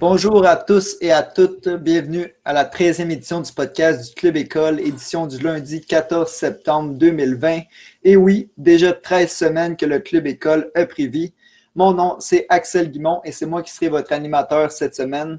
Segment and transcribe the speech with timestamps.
[0.00, 1.68] Bonjour à tous et à toutes.
[1.68, 6.94] Bienvenue à la 13e édition du podcast du Club École, édition du lundi 14 septembre
[6.94, 7.60] 2020.
[8.04, 11.34] Et oui, déjà 13 semaines que le Club École a pris vie.
[11.74, 15.38] Mon nom, c'est Axel Guimont et c'est moi qui serai votre animateur cette semaine.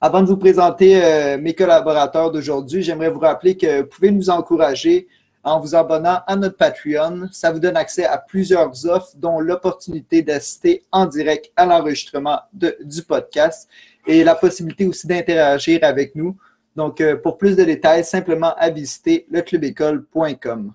[0.00, 4.28] Avant de vous présenter euh, mes collaborateurs d'aujourd'hui, j'aimerais vous rappeler que vous pouvez nous
[4.28, 5.06] encourager
[5.44, 7.28] en vous abonnant à notre Patreon.
[7.32, 13.02] Ça vous donne accès à plusieurs offres, dont l'opportunité d'assister en direct à l'enregistrement du
[13.06, 13.68] podcast
[14.06, 16.36] et la possibilité aussi d'interagir avec nous.
[16.76, 20.72] Donc, euh, pour plus de détails, simplement à visiter leclubécole.com.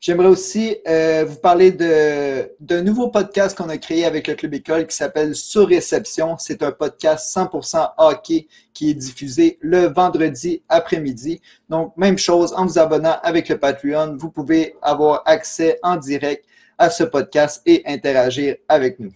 [0.00, 4.86] J'aimerais aussi euh, vous parler d'un nouveau podcast qu'on a créé avec le Club École
[4.86, 6.36] qui s'appelle Sur Réception.
[6.38, 11.40] C'est un podcast 100% hockey qui est diffusé le vendredi après-midi.
[11.68, 16.44] Donc, même chose, en vous abonnant avec le Patreon, vous pouvez avoir accès en direct
[16.78, 19.10] à ce podcast et interagir avec nous.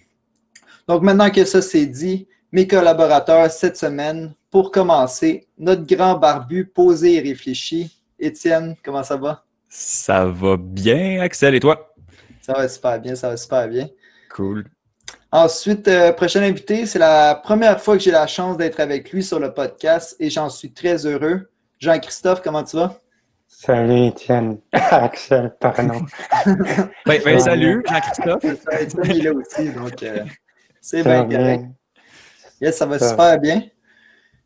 [0.89, 6.66] Donc, maintenant que ça c'est dit, mes collaborateurs cette semaine, pour commencer, notre grand barbu
[6.66, 7.98] posé et réfléchi.
[8.19, 9.44] Étienne, comment ça va?
[9.69, 11.94] Ça va bien, Axel, et toi?
[12.42, 13.89] Ça va super bien, ça va super bien.
[14.31, 14.67] Cool.
[15.31, 19.25] Ensuite, euh, prochain invité, c'est la première fois que j'ai la chance d'être avec lui
[19.25, 21.50] sur le podcast et j'en suis très heureux.
[21.81, 23.00] Jean-Christophe, comment tu vas?
[23.48, 24.59] Salut Étienne.
[24.72, 26.05] Axel, pardon.
[27.06, 28.44] ben, ben, salut Jean-Christophe.
[28.44, 30.25] Étienne est là aussi, donc euh,
[30.83, 31.64] c'est bien correct.
[32.63, 33.65] Yes, ça va super bien.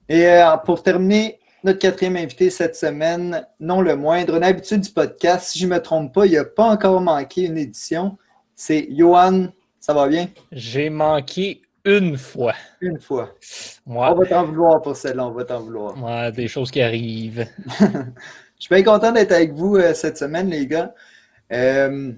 [0.09, 4.91] Et euh, pour terminer, notre quatrième invité cette semaine, non le moindre, une habitude du
[4.91, 8.17] podcast, si je ne me trompe pas, il n'a pas encore manqué une édition.
[8.55, 9.48] C'est Johan,
[9.81, 10.28] ça va bien?
[10.50, 12.55] J'ai manqué une fois.
[12.81, 13.34] Une fois.
[13.84, 16.03] On va t'en vouloir pour celle-là, on va t'en vouloir.
[16.03, 17.47] Ouais, des choses qui arrivent.
[17.81, 17.84] je
[18.59, 20.94] suis bien content d'être avec vous euh, cette semaine, les gars.
[21.53, 22.12] Euh,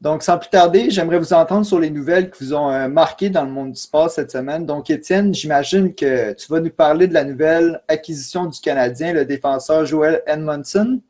[0.00, 3.28] donc, sans plus tarder, j'aimerais vous entendre sur les nouvelles qui vous ont euh, marqué
[3.28, 4.64] dans le monde du sport cette semaine.
[4.64, 9.26] Donc, Étienne, j'imagine que tu vas nous parler de la nouvelle acquisition du Canadien, le
[9.26, 11.00] défenseur Joel Edmondson.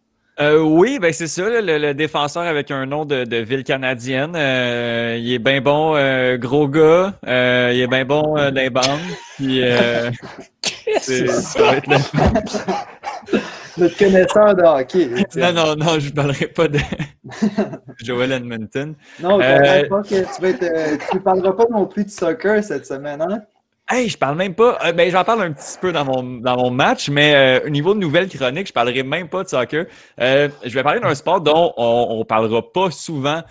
[0.41, 4.33] Euh, oui, ben c'est ça, le, défenseur avec un nom de, ville canadienne.
[4.35, 5.93] Euh, il est bien bon,
[6.39, 7.13] gros gars.
[7.25, 8.85] il est bien bon dans les bandes.
[9.37, 9.63] Puis,
[11.01, 11.89] ça va être
[13.79, 15.09] notre connaisseur de hockey.
[15.37, 16.79] Non, non, non, je ne parlerai pas de
[18.03, 18.95] Joel Edmonton.
[19.21, 19.89] Non, euh...
[19.89, 23.43] pas que tu ne euh, parleras pas non plus de soccer cette semaine, hein?
[23.89, 24.79] Hey, je parle même pas.
[24.85, 27.71] Euh, ben, j'en parle un petit peu dans mon, dans mon match, mais euh, au
[27.71, 29.87] niveau de nouvelles chroniques, je parlerai même pas de soccer.
[30.19, 33.43] je vais parler d'un sport dont on, ne parlera pas souvent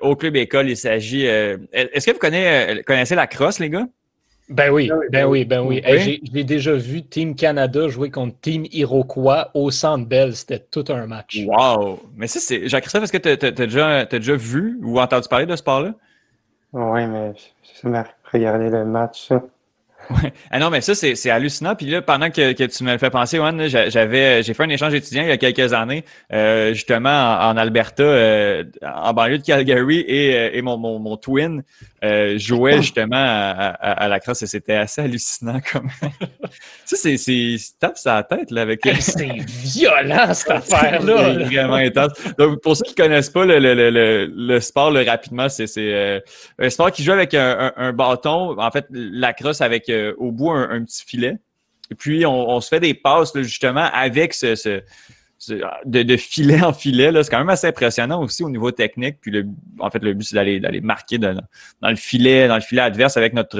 [0.00, 0.70] au club école.
[0.70, 1.24] Il s'agit.
[1.24, 3.86] Est-ce que vous connaissez, connaissez la crosse, les gars?
[4.48, 5.80] Ben oui, ben oui, ben oui.
[5.80, 10.36] Ben j'ai déjà vu Team Canada jouer contre Team Iroquois au Centre Bell.
[10.36, 11.40] C'était tout un match.
[11.46, 12.00] Wow!
[12.14, 12.68] Mais ça, c'est...
[12.68, 15.94] Jacques-Christophe, est-ce que tu as, déjà, déjà vu ou entendu parler de ce sport-là?
[16.74, 17.32] Oui, mais
[17.82, 19.30] je me regarder le match.
[20.10, 20.32] Ouais.
[20.50, 21.74] Ah non, mais ça, c'est hallucinant.
[21.74, 24.68] Puis là, pendant que, que tu me le fais penser, Juan, j'avais j'ai fait un
[24.68, 29.44] échange étudiant il y a quelques années, euh, justement en, Alberta, euh, en banlieue de
[29.44, 31.62] Calgary, et, euh, et mon, mon, mon twin
[32.04, 35.88] euh, jouait justement à, à, la crosse et c'était assez hallucinant comme.
[36.84, 38.80] ça, c'est c'est tape sa tête là avec.
[39.00, 41.34] c'est violent cette affaire-là.
[41.38, 42.12] c'est vraiment intense.
[42.38, 46.22] Donc pour ceux qui connaissent pas le, le, le, le sport, le, rapidement, c'est c'est
[46.58, 48.58] un sport qui joue avec un, un, un, bâton.
[48.58, 51.36] En fait, la crosse avec euh, au bout un, petit filet.
[51.90, 54.82] Et puis, on, se fait des passes justement avec ce,
[55.48, 57.10] de, filet en filet.
[57.22, 59.18] C'est quand même assez impressionnant aussi au niveau technique.
[59.20, 59.46] Puis, le,
[59.78, 61.34] en fait, le but, c'est d'aller marquer dans,
[61.82, 63.58] le filet, dans le filet adverse avec notre,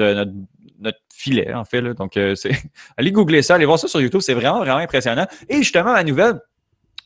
[0.79, 1.81] notre, filet, en fait.
[1.81, 2.35] Donc, euh,
[2.97, 4.21] allez googler ça, allez voir ça sur YouTube.
[4.21, 5.25] C'est vraiment, vraiment impressionnant.
[5.47, 6.39] Et justement, la nouvelle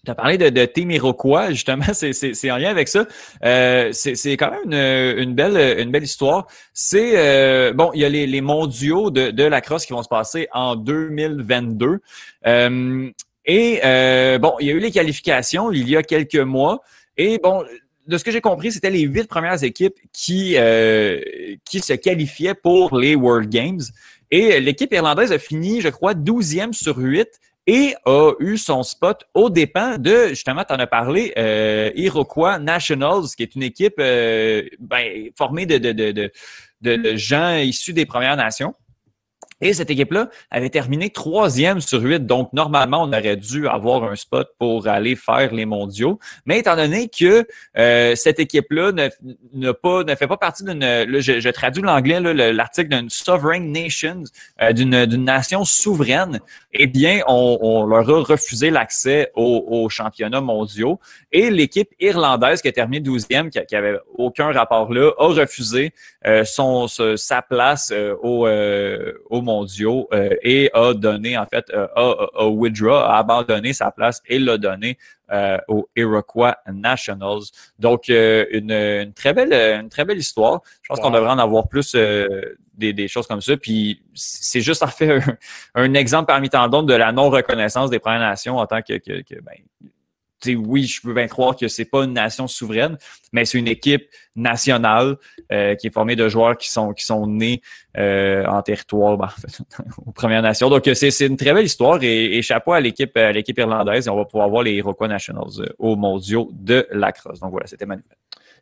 [0.06, 3.06] tu as parlé de, de justement, c'est en lien avec ça.
[3.44, 6.48] Euh, c'est quand même une, une, belle, une belle histoire.
[6.74, 10.04] C'est euh, bon, il y a les, les mondiaux de, de la crosse qui vont
[10.04, 12.00] se passer en 2022.
[12.48, 13.10] Euh,
[13.50, 16.84] et euh, bon, il y a eu les qualifications il y a quelques mois.
[17.18, 17.66] Et bon,
[18.06, 21.20] de ce que j'ai compris, c'était les huit premières équipes qui, euh,
[21.66, 23.82] qui se qualifiaient pour les World Games.
[24.30, 27.28] Et l'équipe irlandaise a fini, je crois, 12e sur 8
[27.66, 32.60] et a eu son spot au dépens de, justement, tu en as parlé, euh, Iroquois
[32.60, 36.32] Nationals, qui est une équipe ben, formée de, de, de,
[36.82, 38.76] de, gens issus des Premières Nations.
[39.62, 42.26] Et cette équipe-là avait terminé troisième sur huit.
[42.26, 46.18] Donc, normalement, on aurait dû avoir un spot pour aller faire les mondiaux.
[46.46, 47.46] Mais étant donné que
[47.78, 49.10] euh, cette équipe-là ne,
[49.54, 50.82] ne, fait pas partie d'une...
[51.20, 52.22] Je, traduis l'anglais,
[52.54, 54.24] l'article d'une sovereign nation,
[54.62, 56.40] euh, d'une nation souveraine,
[56.72, 61.00] eh bien, on, leur a refusé l'accès aux, championnats mondiaux.
[61.34, 65.92] Et l'équipe irlandaise qui a terminé douzième, qui, qui avait aucun rapport là, a refusé
[66.26, 68.48] euh, son, sa place au,
[69.30, 70.10] au mondiaux
[70.42, 74.98] et a donné, en fait, a, withdraw, a abandonné sa place et l'a donné
[75.68, 77.44] aux Iroquois Nationals.
[77.78, 80.62] Donc, une, très belle, une très belle histoire.
[80.82, 81.96] Je pense qu'on devrait en avoir plus
[82.80, 83.58] des, choses comme ça.
[83.58, 85.22] Puis c'est juste en fait
[85.76, 89.22] un, exemple parmi tant d'autres de la non-reconnaissance des Premières Nations en tant que, que,
[89.22, 89.56] que ben,
[90.48, 92.98] oui, je peux bien croire que c'est pas une nation souveraine,
[93.32, 95.18] mais c'est une équipe nationale
[95.52, 97.62] euh, qui est formée de joueurs qui sont qui sont nés
[97.98, 99.30] euh, en territoire, ben,
[100.06, 100.70] aux Premières Nations.
[100.70, 104.26] Donc c'est une très belle histoire et, chapeau à l'équipe l'équipe irlandaise et on va
[104.26, 107.40] pouvoir voir les Iroquois Nationals euh, aux Mondiaux de la crosse.
[107.40, 108.12] Donc voilà, c'était magnifique.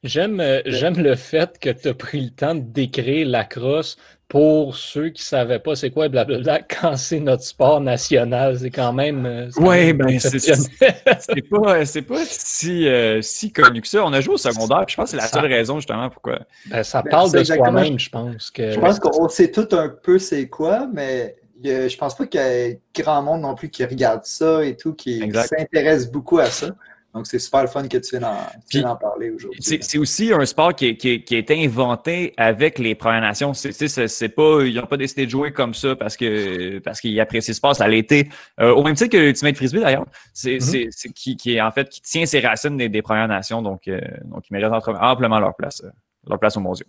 [0.04, 3.98] J'aime j'aime le fait que tu as pris le temps de décrire la crosse
[4.28, 8.72] pour ceux qui ne savaient pas c'est quoi blablabla, quand c'est notre sport national, c'est
[8.72, 9.26] quand même.
[9.26, 14.04] Euh, oui, ben c'est pas, pas si, euh, si connu que ça.
[14.04, 16.40] On a joué au secondaire, je pense que c'est la seule raison justement pourquoi.
[16.66, 18.52] Ben, ça ben, parle de soi-même, je pense.
[18.52, 18.72] Que...
[18.72, 22.44] Je pense qu'on sait tout un peu c'est quoi, mais je pense pas qu'il y
[22.44, 26.68] ait grand monde non plus qui regarde ça et tout, qui s'intéresse beaucoup à ça.
[27.18, 29.60] Donc, c'est super le fun que tu viennes en, parler aujourd'hui.
[29.60, 33.56] C'est aussi un sport qui, qui, qui, a été inventé avec les Premières Nations.
[33.56, 37.52] C'est pas, ils n'ont pas décidé de jouer comme ça parce que parce qu'ils apprécient
[37.52, 37.76] le sport.
[37.76, 38.30] Ça a été,
[38.60, 41.14] euh, au même titre que l'Ultimate Frisbee d'ailleurs, c'est mm-hmm.
[41.14, 43.64] qui, en fait qui tient ses racines des, Premières Nations.
[43.64, 45.90] Donc, euh, donc ils méritent amplement leur place, euh,
[46.28, 46.86] leur place au mondiaux.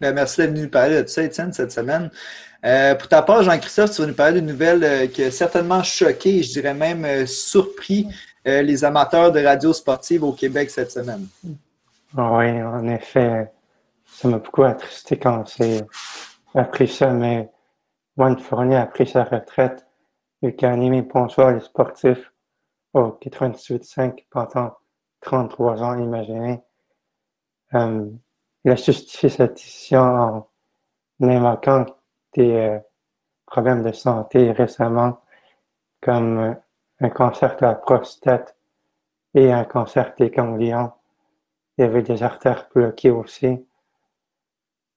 [0.00, 2.10] Ben, merci d'être venu nous parler de ça, Étienne, cette semaine.
[2.98, 6.52] pour ta part, Jean-Christophe, tu vas nous parler d'une nouvelle qui a certainement choqué, je
[6.52, 8.08] dirais même surpris
[8.46, 11.26] euh, les amateurs de radio sportive au Québec cette semaine.
[12.16, 13.50] Oui, en effet,
[14.06, 15.86] ça m'a beaucoup attristé quand c'est
[16.54, 17.50] appris ça, mais
[18.16, 19.86] Juan Fournier a pris sa retraite.
[20.42, 22.32] Il a animé Bonsoir les sportifs
[22.92, 24.76] au 98.5 pendant
[25.22, 26.62] 33 ans, imaginez.
[27.74, 28.08] Euh,
[28.64, 30.48] il a justifié cette décision en
[31.20, 31.86] invoquant
[32.34, 32.78] des euh,
[33.46, 35.20] problèmes de santé récemment,
[36.00, 36.56] comme
[37.00, 38.56] un cancer de la prostate
[39.34, 40.92] et un cancer des ganglions.
[41.76, 43.66] Il y avait des artères bloquées aussi.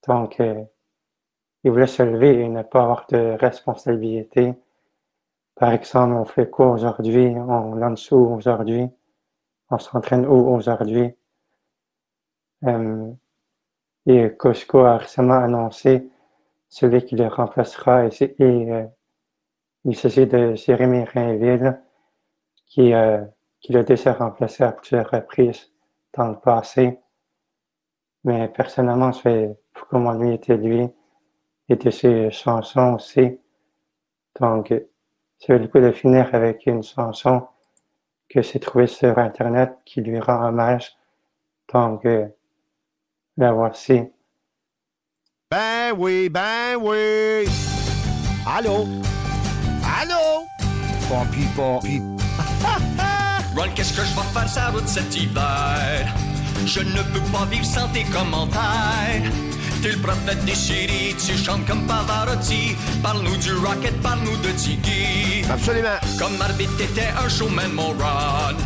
[0.07, 0.63] Donc, euh,
[1.63, 4.53] il voulait se lever et ne pas avoir de responsabilité.
[5.55, 7.27] Par exemple, on fait quoi aujourd'hui?
[7.35, 8.87] On lance où aujourd'hui?
[9.69, 11.15] On s'entraîne où aujourd'hui?
[12.65, 13.11] Euh,
[14.05, 16.09] et Costco a récemment annoncé
[16.69, 18.85] celui qui le remplacera et, et euh,
[19.85, 21.79] il s'agit de Jérémy Rainville
[22.67, 23.23] qui, euh,
[23.59, 25.71] qui l'a déjà remplacé à plusieurs reprises
[26.15, 26.99] dans le passé.
[28.23, 30.87] Mais personnellement, je fais beaucoup m'ennuyer de lui
[31.69, 33.39] et de ses chansons aussi.
[34.39, 34.73] Donc,
[35.47, 37.47] vais le coup de finir avec une chanson
[38.29, 40.95] que j'ai trouvée sur Internet qui lui rend hommage.
[41.73, 42.27] Donc, euh,
[43.37, 44.11] la voici.
[45.49, 47.47] Ben oui, ben oui.
[48.45, 48.85] Allô?
[49.83, 50.45] Allô?
[51.07, 52.16] Pompi, pompi.
[53.75, 56.07] Qu'est-ce que je vais faire sa route cet hiver?
[56.65, 59.31] Je ne peux pas vivre sans tes commentaires.
[59.81, 62.75] T'es le prophète des chéris, tu chantes comme Pavarotti.
[63.03, 65.43] Parle-nous du rocket, parle-nous de Tiggy.
[65.49, 65.99] Absolument.
[66.17, 68.57] Comme Marvin, t'étais un showman, mon Ron.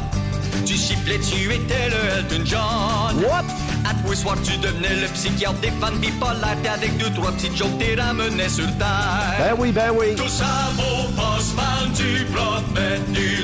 [0.66, 3.24] Tu sifflais, tu étais le Elton John.
[3.24, 3.44] What?
[3.90, 6.58] À tous les soirs, tu devenais le psychiatre des fans bipolaires.
[6.74, 9.36] Avec deux, trois petites jokes, t'es ramené sur terre.
[9.40, 10.16] Ben oui, ben oui.
[10.16, 13.02] Tout ça vaut pas mal du prophète.
[13.14, 13.41] Il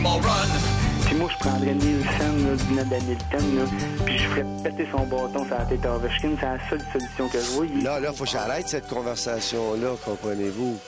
[0.00, 3.68] Puis moi, je prendrais Nielsen, du Nadal Hilton,
[4.06, 6.36] puis je ferais péter son bâton sur la tête à Ovechkin.
[6.40, 7.66] C'est la seule solution que je vois.
[7.82, 10.78] Là, là, faut que j'arrête cette conversation-là, comprenez-vous?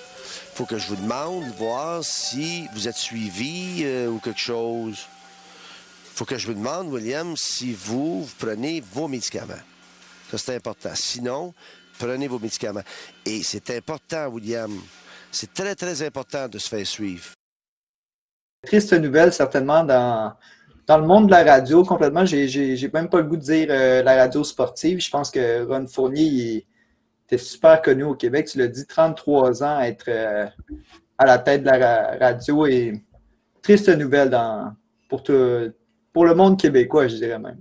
[0.54, 5.06] Faut que je vous demande, voir si vous êtes suivi euh, ou quelque chose.
[6.14, 9.54] Faut que je vous demande, William, si vous, vous prenez vos médicaments.
[10.30, 10.92] Ça, c'est important.
[10.94, 11.52] Sinon,
[11.98, 12.84] prenez vos médicaments.
[13.26, 14.72] Et c'est important, William.
[15.30, 17.32] C'est très, très important de se faire suivre
[18.64, 20.32] triste nouvelle, certainement, dans,
[20.86, 22.24] dans le monde de la radio, complètement.
[22.24, 25.00] J'ai même pas le goût de dire euh, la radio sportive.
[25.00, 26.66] Je pense que Ron Fournier
[27.26, 28.48] était super connu au Québec.
[28.50, 30.46] Tu l'as dit, 33 ans à être euh,
[31.18, 32.66] à la tête de la radio.
[32.66, 33.02] Et
[33.62, 34.72] triste nouvelle dans,
[35.08, 35.22] pour,
[36.12, 37.58] pour le monde québécois, je dirais même.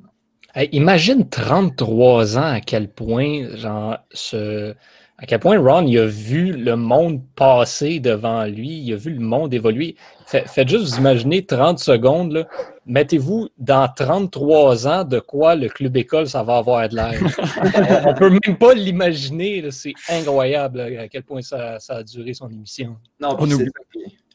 [0.72, 4.75] imagine 33 ans à quel point, genre, ce
[5.21, 9.13] à quel point Ron il a vu le monde passer devant lui, il a vu
[9.13, 9.95] le monde évoluer.
[10.25, 12.47] faites juste vous imaginer 30 secondes,
[12.87, 17.21] mettez-vous dans 33 ans de quoi le club école, ça va avoir de l'air.
[18.07, 19.69] On peut même pas l'imaginer.
[19.69, 22.97] C'est incroyable à quel point ça, a duré son émission.
[23.19, 23.37] Non,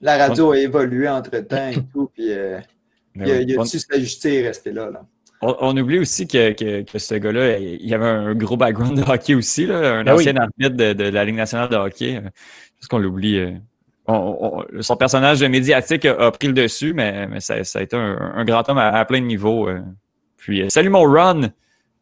[0.01, 2.61] la radio a évolué entre-temps et tout, puis euh,
[3.17, 4.91] il, a, il a dû s'ajuster et rester là.
[4.91, 5.03] là.
[5.43, 6.55] On, oublie aussi que,
[6.97, 11.05] ce gars-là, il avait un gros background de hockey aussi, un ben ancien arbitre de,
[11.05, 12.23] la Ligue nationale de hockey.
[12.79, 13.39] Parce qu'on l'oublie.
[13.39, 13.53] Euh,
[14.81, 19.05] son personnage médiatique a, pris le dessus, mais, ça, a été un, grand homme à,
[19.05, 19.69] plein de niveaux.
[19.69, 19.81] Euh.
[20.37, 21.51] Puis, euh, salut mon run,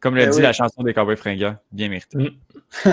[0.00, 1.56] comme l'a ben dit la chanson des Cowboys fringants.
[1.72, 2.18] Bien mérité.
[2.18, 2.28] Mm.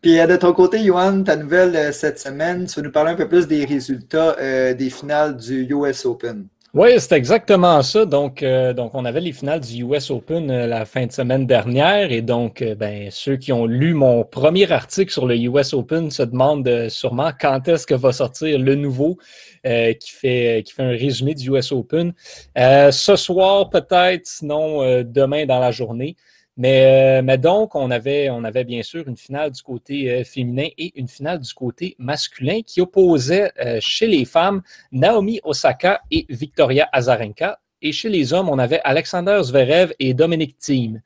[0.00, 3.26] Puis de ton côté, Johan, ta nouvelle cette semaine, tu vas nous parler un peu
[3.26, 6.46] plus des résultats des finales du US Open?
[6.74, 8.04] Oui, c'est exactement ça.
[8.04, 11.46] Donc, euh, donc, on avait les finales du US Open euh, la fin de semaine
[11.46, 12.10] dernière.
[12.10, 16.10] Et donc, euh, ben, ceux qui ont lu mon premier article sur le US Open
[16.10, 19.18] se demandent sûrement quand est-ce que va sortir le nouveau
[19.64, 22.12] qui, fait, qui fait un résumé du US Open.
[22.56, 26.16] ce soir, peut-être, sinon demain dans la journée.
[26.56, 30.24] Mais, euh, mais, donc, on avait, on avait bien sûr une finale du côté euh,
[30.24, 36.02] féminin et une finale du côté masculin qui opposait euh, chez les femmes Naomi Osaka
[36.10, 37.58] et Victoria Azarenka.
[37.82, 41.02] Et chez les hommes, on avait Alexander Zverev et Dominic Thiem.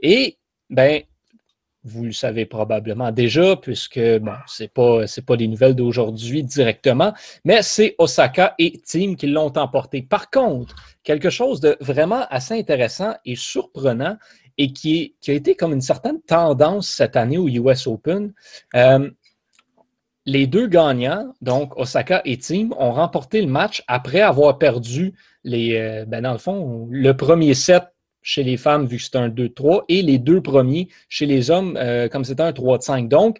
[0.00, 0.38] Et,
[0.70, 1.02] ben,
[1.84, 7.12] vous le savez probablement déjà, puisque, bon, ce n'est pas, pas des nouvelles d'aujourd'hui directement,
[7.44, 10.02] mais c'est Osaka et Thiem qui l'ont emporté.
[10.02, 10.74] Par contre,
[11.04, 14.16] quelque chose de vraiment assez intéressant et surprenant,
[14.58, 18.32] et qui, a été comme une certaine tendance cette année au US Open.
[18.74, 19.10] Euh,
[20.24, 25.76] les deux gagnants, donc Osaka et Team, ont remporté le match après avoir perdu les,
[25.76, 27.84] euh, ben dans le fond, le premier set
[28.22, 31.76] chez les femmes, vu que c'était un 2-3, et les deux premiers chez les hommes,
[31.76, 33.06] euh, comme c'était un 3-5.
[33.06, 33.38] Donc,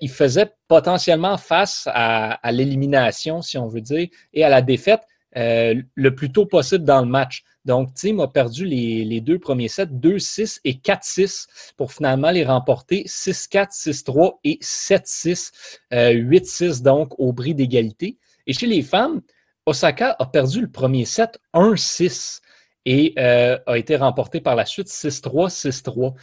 [0.00, 5.00] ils faisaient potentiellement face à, à l'élimination, si on veut dire, et à la défaite
[5.34, 7.42] le plus tôt possible dans le match.
[7.70, 11.46] Donc, Team a perdu les, deux premiers sets, 2-6 et 4-6,
[11.76, 15.52] pour finalement les remporter 6-4, 6-3 et 7-6,
[15.92, 18.18] 8-6 euh, donc au bris d'égalité.
[18.48, 19.20] Et chez les femmes,
[19.66, 22.40] Osaka a perdu le premier set 1-6
[22.86, 26.14] et euh, a été remporté par la suite 6-3, 6-3.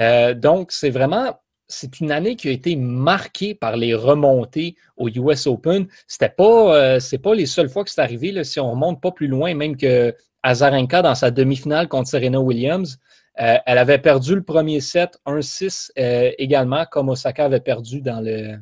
[0.00, 5.08] Euh, donc, c'est vraiment c'est une année qui a été marquée par les remontées au
[5.08, 5.86] US Open.
[6.08, 8.42] C'était pas, pas les seules fois que c'est arrivé.
[8.44, 10.14] Si on remonte pas plus loin, même que
[10.46, 12.98] Azarenka dans sa demi-finale contre Serena Williams.
[13.40, 18.20] Euh, elle avait perdu le premier set 1-6 euh, également, comme Osaka avait perdu dans,
[18.20, 18.58] le,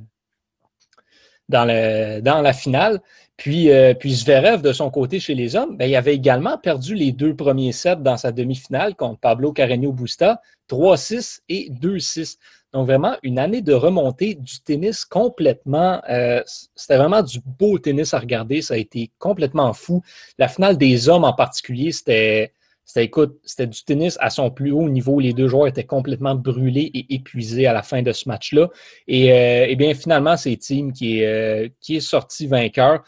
[1.51, 3.01] dans, le, dans la finale.
[3.37, 6.95] Puis, euh, puis Zverev, de son côté, chez les hommes, ben, il avait également perdu
[6.95, 12.39] les deux premiers sets dans sa demi-finale contre Pablo Carreño Busta, 3-6 et 2-6.
[12.75, 16.03] Donc, vraiment, une année de remontée du tennis complètement.
[16.11, 16.43] Euh,
[16.75, 18.63] c'était vraiment du beau tennis à regarder.
[18.63, 20.03] Ça a été complètement fou.
[20.39, 22.53] La finale des hommes en particulier, c'était.
[22.87, 25.19] C'était, écoute, c'était du tennis à son plus haut niveau.
[25.19, 28.69] Les deux joueurs étaient complètement brûlés et épuisés à la fin de ce match-là.
[29.09, 33.03] Et, euh, eh bien, finalement, c'est est, euh, qui est sorti vainqueur.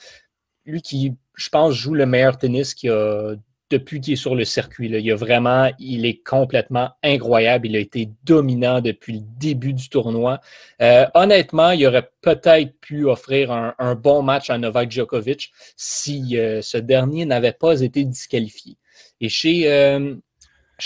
[0.65, 3.35] Lui qui, je pense, joue le meilleur tennis qu'il a
[3.71, 4.89] depuis qu'il est sur le circuit.
[4.89, 7.67] Il, a vraiment, il est complètement incroyable.
[7.67, 10.41] Il a été dominant depuis le début du tournoi.
[10.81, 16.63] Euh, honnêtement, il aurait peut-être pu offrir un, bon match à Novak Djokovic si euh,
[16.63, 18.77] ce dernier n'avait pas été disqualifié.
[19.21, 20.15] Et chez, euh,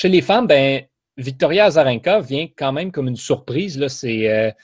[0.05, 0.83] les femmes, ben,
[1.17, 3.87] Victoria Azarenka vient quand même comme une surprise.
[3.89, 4.55] C'est,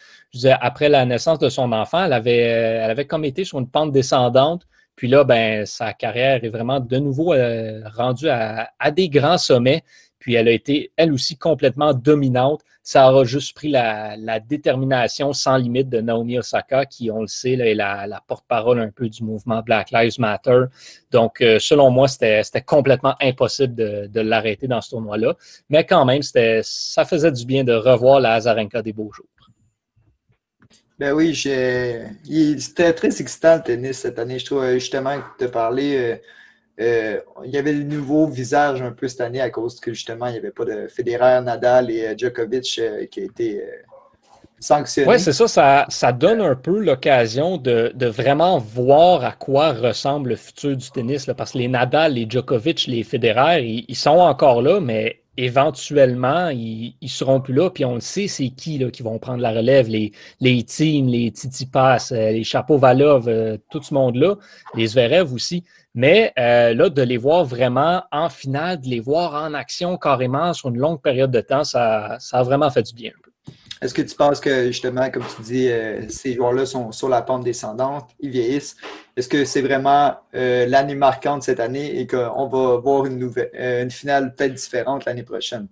[0.61, 3.93] après la naissance de son enfant, elle avait, elle avait comme été sur une pente
[3.93, 4.67] descendante.
[4.97, 9.85] Puis là, ben, sa carrière est vraiment de nouveau euh, rendue à, des grands sommets.
[10.19, 12.62] Puis elle a été, elle aussi, complètement dominante.
[12.83, 17.53] Ça aura juste pris la, détermination sans limite de Naomi Osaka, qui, on le sait,
[17.53, 20.62] est la, porte-parole un peu du mouvement Black Lives Matter.
[21.12, 25.35] Donc, euh, selon moi, c'était complètement impossible de, l'arrêter dans ce tournoi-là.
[25.69, 29.26] Mais quand même, ça faisait du bien de revoir la Azarenka des beaux jours.
[30.99, 34.38] Ben oui, c'était très excitant le tennis cette année.
[34.38, 36.17] Je trouve euh, justement que tu parlé, euh,
[36.81, 40.26] euh, il y avait le nouveau visage un peu cette année à cause que justement
[40.26, 43.62] il n'y avait pas de Federer, Nadal et Djokovic qui a été
[44.59, 45.09] sanctionné.
[45.09, 50.37] Oui, c'est ça, ça, donne un peu l'occasion de, vraiment voir à quoi ressemble le
[50.37, 51.26] futur du tennis.
[51.37, 56.95] parce que les Nadal, les Djokovic, les Federer, ils sont encore là, mais éventuellement, ils,
[57.00, 57.71] ne seront plus là.
[57.71, 61.07] Puis on le sait, c'est qui là, qui vont prendre la relève, les, les teams,
[61.07, 64.37] les Titi Pass, euh, les Chapeau Valov, euh, tout ce monde-là,
[64.75, 65.64] les Zverev aussi.
[65.95, 70.52] Mais euh, là, de les voir vraiment en finale, de les voir en action carrément
[70.52, 73.31] sur une longue période de temps, ça, ça a vraiment fait du bien un peu.
[73.83, 77.21] Est-ce que tu penses que justement, comme tu dis, euh, ces joueurs-là sont sur la
[77.21, 78.76] pente descendante, ils vieillissent?
[79.16, 83.50] Est-ce que c'est vraiment euh, l'année marquante cette année et qu'on va voir une, nouvelle,
[83.59, 85.68] euh, une finale peut-être différente l'année prochaine?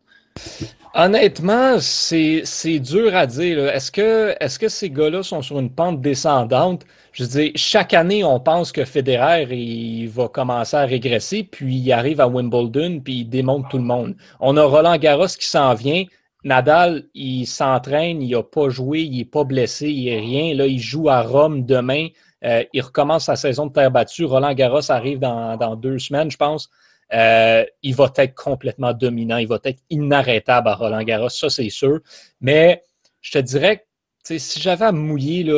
[0.97, 3.69] Honnêtement, c'est dur à dire.
[3.69, 6.83] Est-ce que, est que ces gars-là sont sur une pente descendante?
[7.13, 11.77] Je veux dire, chaque année, on pense que Federer il va commencer à régresser, puis
[11.77, 14.15] il arrive à Wimbledon, puis il démonte tout le monde.
[14.41, 16.05] On a Roland Garros qui s'en vient.
[16.45, 20.55] Nadal, il s'entraîne, il n'a pas joué, il n'est pas blessé, il n'est rien.
[20.55, 22.09] Là, il joue à Rome demain.
[22.45, 24.25] Euh, il recommence sa saison de terre battue.
[24.25, 26.69] Roland Garros arrive dans, deux semaines, je pense.
[27.15, 29.39] Euh, il va être complètement dominant.
[29.39, 32.01] Il va être inarrêtable à Roland Garros, ça c'est sûr.
[32.41, 32.83] Mais
[33.23, 33.87] je te dirais
[34.29, 35.51] que si j'avais à mouiller,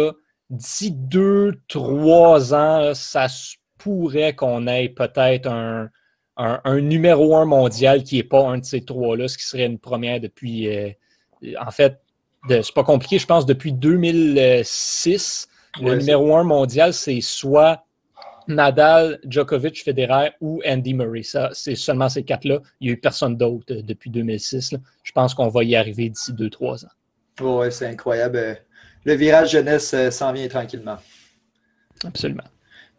[0.51, 3.27] d'ici deux, trois ans, ça
[3.79, 5.91] pourrait qu'on ait peut-être un,
[6.37, 9.79] un, numéro un mondial qui n'est pas un de ces trois-là, ce qui serait une
[9.79, 10.91] première depuis, euh,
[11.59, 11.99] en fait,
[12.49, 15.49] c'est pas compliqué, je pense, depuis 2006,
[15.81, 17.85] le numéro un mondial, c'est soit
[18.49, 21.23] Nadal, Djokovic, Federer ou Andy Murray.
[21.23, 22.61] Ça, c'est seulement ces quatre-là.
[22.81, 24.75] Il n'y a eu personne d'autre euh, depuis 2006.
[25.03, 26.91] Je pense qu'on va y arriver d'ici deux, trois ans.
[27.41, 28.59] oui, c'est incroyable.
[29.05, 30.99] Le virage jeunesse euh, s'en vient tranquillement.
[32.05, 32.45] Absolument.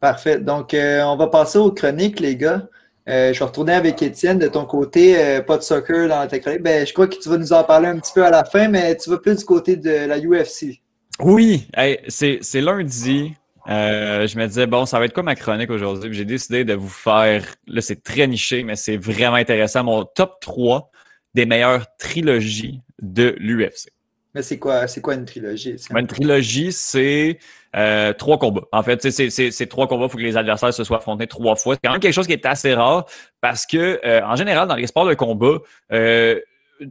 [0.02, 0.40] Parfait.
[0.40, 2.68] Donc, on va passer aux chroniques, les gars.
[3.08, 4.38] Euh, je vais retourner avec Étienne.
[4.38, 6.62] De ton côté, euh, pas de soccer dans ta chronique.
[6.62, 8.68] Ben, je crois que tu vas nous en parler un petit peu à la fin,
[8.68, 10.82] mais tu vas plus du côté de la UFC.
[11.20, 11.68] Oui,
[12.08, 13.34] c'est lundi.
[13.70, 16.14] Euh, je me disais, bon, ça va être quoi ma chronique aujourd'hui?
[16.14, 20.40] J'ai décidé de vous faire, là, c'est très niché, mais c'est vraiment intéressant, mon top
[20.40, 20.90] 3
[21.34, 23.90] des meilleures trilogies de l'UFC.
[24.34, 25.76] Mais c'est quoi, c'est quoi une trilogie?
[25.90, 27.40] Une trilogie, c'est
[27.78, 28.64] euh, trois combats.
[28.72, 31.76] En fait, c'est trois combats, il faut que les adversaires se soient affrontés trois fois.
[31.76, 33.06] C'est quand même quelque chose qui est assez rare
[33.40, 35.60] parce que, euh, en général, dans les sports de combat,
[35.92, 36.40] euh,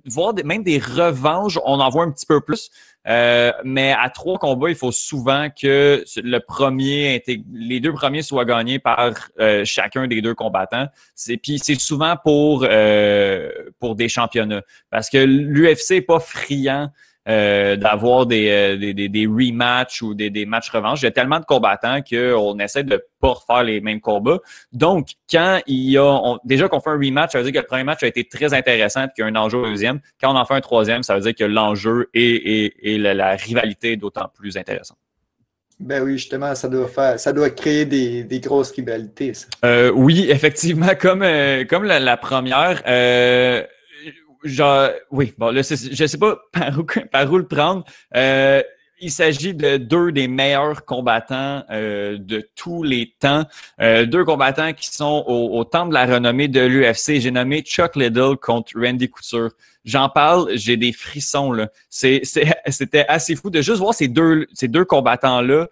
[0.05, 2.71] voir même des revanches, on en voit un petit peu plus.
[3.05, 8.78] mais à trois combats, il faut souvent que le premier, les deux premiers soient gagnés
[8.78, 9.12] par
[9.64, 10.87] chacun des deux combattants.
[11.43, 12.66] Puis c'est souvent pour,
[13.78, 14.62] pour des championnats.
[14.90, 16.90] Parce que l'UFC n'est pas friand
[17.28, 21.02] euh, d'avoir des, euh, des, des, des, rematchs ou des, des matchs revanches.
[21.02, 24.38] Il y a tellement de combattants qu'on essaie de pas refaire les mêmes combats.
[24.73, 27.67] Donc, quand il y a déjà qu'on fait un rematch, ça veut dire que le
[27.67, 29.99] premier match a été très intéressant et qu'il y a un enjeu au deuxième.
[30.21, 33.93] Quand on en fait un troisième, ça veut dire que l'enjeu et, et, la, rivalité
[33.93, 34.99] est d'autant plus intéressante.
[35.80, 39.34] Ben oui, justement, ça doit faire, ça doit créer des, des grosses rivalités.
[39.34, 39.49] Ça.
[39.65, 41.25] Euh, oui, effectivement, comme
[41.69, 43.62] comme la, la première, euh,
[44.47, 46.39] genre, oui, bon, là, je sais pas
[47.13, 47.85] par où, le prendre.
[48.15, 48.63] Euh,
[48.99, 53.45] il s'agit de deux des meilleurs combattants euh, de tous les temps.
[53.78, 57.21] Euh, deux combattants qui sont au, temple de la renommée de l'UFC.
[57.21, 59.50] J'ai nommé Chuck Liddell contre Randy Couture.
[59.85, 61.54] J'en parle, j'ai des frissons.
[61.91, 64.47] C'était assez fou de juste voir ces deux,
[64.87, 65.69] combattants-là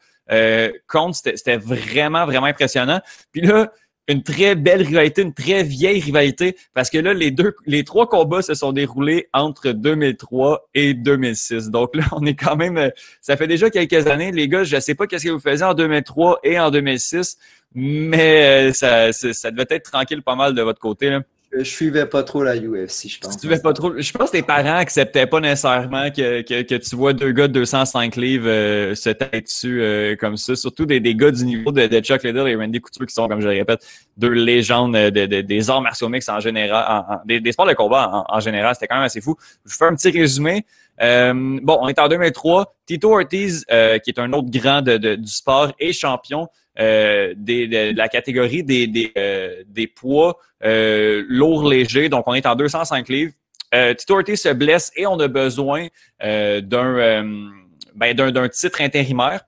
[0.86, 1.16] contre.
[1.16, 3.00] C'était vraiment, vraiment impressionnant.
[3.32, 3.72] Puis là,
[4.08, 8.08] une très belle rivalité, une très vieille rivalité, parce que là, les deux, les trois
[8.08, 11.70] combats se sont déroulés entre 2003 et 2006.
[11.70, 12.90] Donc là, on est quand même, euh,
[13.20, 15.64] ça fait déjà quelques années, les gars, je ne sais pas qu'est-ce que vous faisiez
[15.64, 17.38] en 2003 et en 2006,
[17.74, 21.18] mais euh, ça, ça devait être tranquille pas mal de votre côté.
[21.58, 23.34] Je suivais pas trop la UFC, je pense.
[23.34, 23.92] Tu suivais pas trop.
[23.96, 27.48] Je pense que tes parents acceptaient pas nécessairement que, que, que tu vois deux gars
[27.48, 30.56] de 205 livres euh, se tailler dessus euh, comme ça.
[30.56, 33.28] Surtout des, des gars du niveau de, de, Chuck Liddell et Randy Couture qui sont,
[33.28, 33.86] comme je le répète,
[34.16, 37.74] deux légendes de, de des arts martiaux mix en général, en, des, des, sports de
[37.74, 38.74] combat en, en général.
[38.74, 39.36] C'était quand même assez fou.
[39.64, 40.64] Je vais faire un petit résumé.
[41.02, 42.74] Euh, bon, on est en 2003.
[42.86, 46.48] Tito Ortiz, euh, qui est un autre grand de, du sport et champion
[46.80, 49.62] euh, de, la catégorie des, des, euh,
[49.94, 52.08] poids euh, lourds légers.
[52.08, 53.32] Donc, on est en 205 livres.
[53.96, 55.88] Tito Ortiz se blesse et on a besoin
[56.20, 56.62] d'un
[57.94, 59.40] ben, titre intérimaire.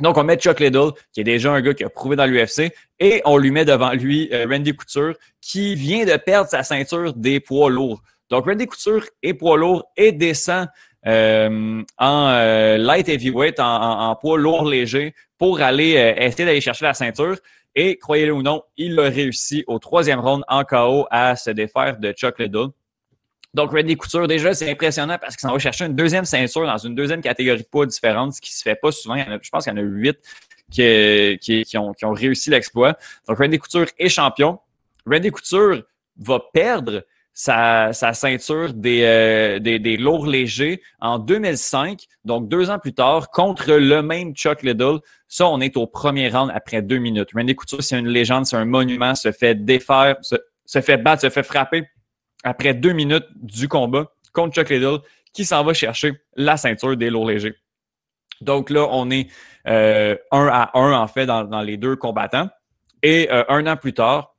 [0.00, 2.72] Donc, on met Chuck Liddell, qui est déjà un gars qui a prouvé dans l'UFC,
[2.98, 7.38] et on lui met devant lui Randy Couture, qui vient de perdre sa ceinture des
[7.38, 8.02] poids lourds.
[8.30, 10.68] Donc, Randy Couture est poids lourd et descend
[11.06, 16.84] euh, en euh, light heavyweight, en, poids lourd léger, pour aller euh, essayer d'aller chercher
[16.84, 17.36] la ceinture.
[17.74, 21.98] Et croyez-le ou non, il a réussi au troisième round en KO à se défaire
[21.98, 22.68] de Chuck Liddell.
[23.54, 26.78] Donc, Randy Couture, déjà, c'est impressionnant parce qu'il s'en va chercher une deuxième ceinture dans
[26.78, 29.16] une deuxième catégorie de poids différente, ce qui se fait pas souvent.
[29.16, 30.18] je pense qu'il y en a huit
[30.70, 32.96] qui, ont, qui ont réussi l'exploit.
[33.26, 34.58] Donc, Randy Couture est champion.
[35.06, 35.82] Randy Couture
[36.16, 42.92] va perdre sa, ceinture euh, des, des, lourds légers en 2005, donc deux ans plus
[42.92, 44.98] tard, contre le même Chuck Liddell.
[45.28, 47.30] Ça, on est au premier round après deux minutes.
[47.34, 51.30] Randy Couture, c'est une légende, c'est un monument, se fait défaire, se, fait battre, se
[51.30, 51.84] fait frapper
[52.42, 54.98] après deux minutes du combat contre Chuck Liddell,
[55.32, 57.54] qui s'en va chercher la ceinture des lourds légers.
[58.40, 59.28] Donc là, on est
[59.68, 62.48] euh, un à un, en fait, dans, les deux combattants.
[63.02, 64.34] Et euh, un an plus tard,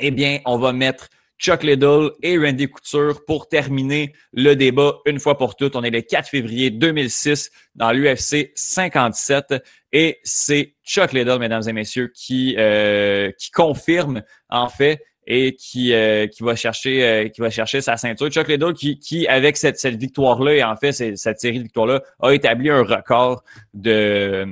[0.00, 1.08] eh bien, on va mettre
[1.40, 5.74] Chuck Liddell et Randy Couture pour terminer le débat une fois pour toutes.
[5.74, 9.54] On est le 4 février 2006 dans l'UFC 57
[9.92, 15.94] et c'est Chuck Liddell, mesdames et messieurs, qui, euh, qui confirme en fait et qui,
[15.94, 18.28] euh, qui va chercher euh, qui va chercher sa ceinture.
[18.28, 22.02] Chuck Liddell qui, qui avec cette, cette victoire-là et en fait cette série de victoires-là
[22.20, 24.46] a établi un record de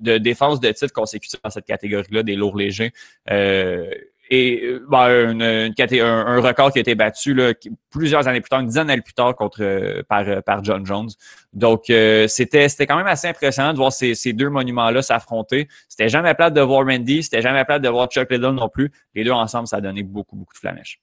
[0.00, 2.92] de défense de titre consécutif dans cette catégorie-là des lourds légers.
[3.30, 3.90] Euh,
[4.30, 7.52] et euh, ben, un, record qui a été battu là,
[7.90, 10.86] plusieurs années plus tard, une dizaine d'années plus tard contre euh, par, euh, par John
[10.86, 11.10] Jones.
[11.52, 15.68] Donc c'était c'était quand même assez impressionnant de voir ces, ces deux monuments-là s'affronter.
[15.88, 18.92] C'était jamais plate de voir Randy, c'était jamais plate de voir Chuck Liddell non plus.
[19.16, 21.00] Les deux ensemble, ça a donné beaucoup beaucoup de flamèches.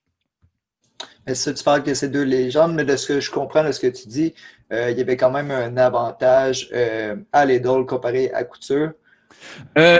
[1.27, 3.73] Mais ça, tu parles que c'est deux légendes, mais de ce que je comprends de
[3.73, 4.33] ce que tu dis,
[4.71, 6.71] il y avait quand même un avantage
[7.33, 8.93] à Liddell comparé à Couture.
[9.77, 9.99] Euh,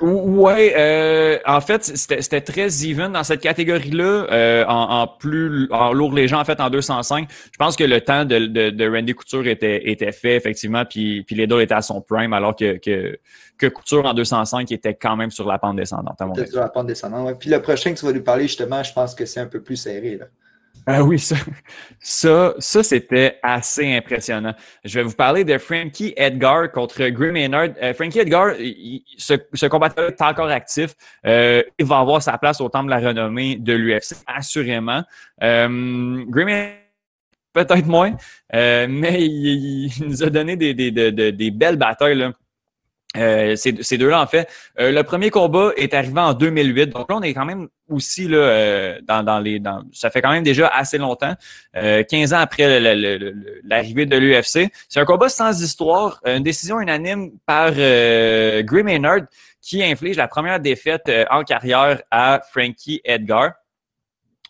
[0.00, 6.12] ouais, euh, en fait, c'était très even dans cette catégorie-là, euh, en, plus en lourd
[6.12, 7.28] léger, en fait, en 205.
[7.30, 11.36] Je pense que le temps de, de, Randy Couture était, était fait, effectivement, puis, puis
[11.36, 13.18] les deux étaient à son prime, alors que, que,
[13.58, 16.68] que, Couture en 205 était quand même sur la pente descendante, à mon Sur la
[16.68, 17.34] pente descendante, ouais.
[17.34, 19.62] Puis le prochain que tu vas nous parler, justement, je pense que c'est un peu
[19.62, 20.26] plus serré, là.
[20.86, 21.36] Ah oui, ça,
[22.00, 24.54] ça, ça c'était assez impressionnant.
[24.84, 27.68] Je vais vous parler de Frankie Edgar contre Grim Maynard.
[27.80, 28.54] Euh, Frankie Edgar,
[29.16, 30.94] ce, ce combattant est encore actif.
[31.24, 35.02] Euh, il va avoir sa place au temple de la renommée de l'UFC, assurément.
[35.42, 36.48] Euh, Grim
[37.52, 38.16] peut-être moins,
[38.52, 42.16] mais il, nous a donné des, des, des, des belles batailles.
[42.16, 42.32] Là.
[43.16, 44.48] Euh, ces, deux-là, en fait.
[44.80, 46.86] Euh, le premier combat est arrivé en 2008.
[46.90, 49.58] Donc là, on est quand même aussi là, euh, dans, dans, les.
[49.58, 51.34] Dans, ça fait quand même déjà assez longtemps,
[51.74, 52.80] 15 ans après
[53.64, 54.70] l'arrivée de l'UFC.
[54.88, 59.26] C'est un combat sans histoire, une décision unanime par Grim Maynard
[59.60, 63.52] qui inflige la première défaite en carrière à Frankie Edgar.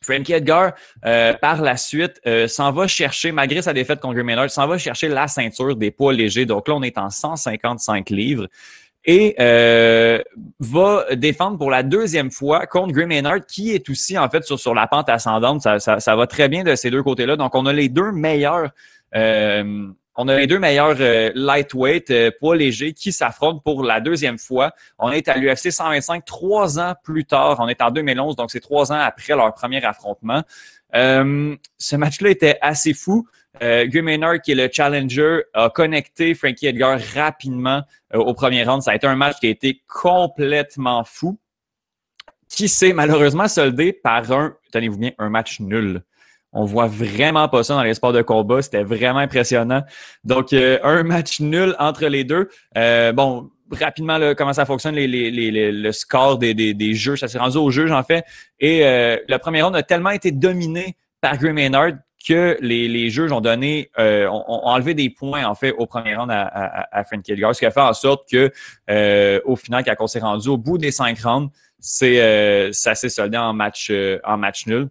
[0.05, 0.73] Frankie Edgar,
[1.05, 4.79] euh, par la suite, euh, s'en va chercher, malgré sa défaite contre Grim s'en va
[4.79, 6.47] chercher la ceinture des poids légers.
[6.47, 8.49] Donc là, on est en 155 livres.
[9.05, 10.23] Et euh,
[10.61, 14.61] va défendre pour la deuxième fois contre Grim Maynard, qui est aussi en fait sur,
[14.61, 15.63] sur la pente ascendante.
[15.63, 17.37] Ça, ça, ça va très bien de ces deux côtés-là.
[17.37, 18.71] Donc, on a les deux meilleurs
[20.17, 24.39] on a les deux meilleurs euh, lightweight, euh, poids légers, qui s'affrontent pour la deuxième
[24.39, 24.73] fois.
[24.99, 27.57] On est à l'UFC 125 trois ans plus tard.
[27.61, 30.43] On est en 2011, donc c'est trois ans après leur premier affrontement.
[30.95, 33.27] Euh, ce match-là était assez fou.
[33.63, 34.01] Euh, Guy
[34.43, 37.83] qui est le challenger, a connecté Frankie Edgar rapidement
[38.15, 38.83] au premier round.
[38.83, 41.39] Ça a été un match qui a été complètement fou,
[42.49, 46.03] qui s'est malheureusement soldé par un, tenez-vous bien, un match nul.
[46.53, 48.61] On voit vraiment pas ça dans les sports de combat.
[48.61, 49.83] C'était vraiment impressionnant.
[50.23, 52.51] Donc, euh, un match nul entre les deux.
[52.77, 56.95] Euh, bon, rapidement, là, comment ça fonctionne, les, les, les, le score des, des, des
[56.95, 57.17] jeux.
[57.17, 58.25] Ça s'est rendu au juge, en fait.
[58.61, 61.93] Et euh, le premier round a tellement été dominé par Grim Maynard
[62.27, 66.15] que les, les juges ont donné, euh, ont, enlevé des points, en fait, au premier
[66.15, 68.53] round à, à, à Frank Edgar, ce qui a fait en sorte que,
[68.91, 73.09] euh, au final, quand on s'est rendu au bout des cinq rounds, c'est, ça s'est
[73.09, 73.91] soldé en match,
[74.23, 74.89] en match nul.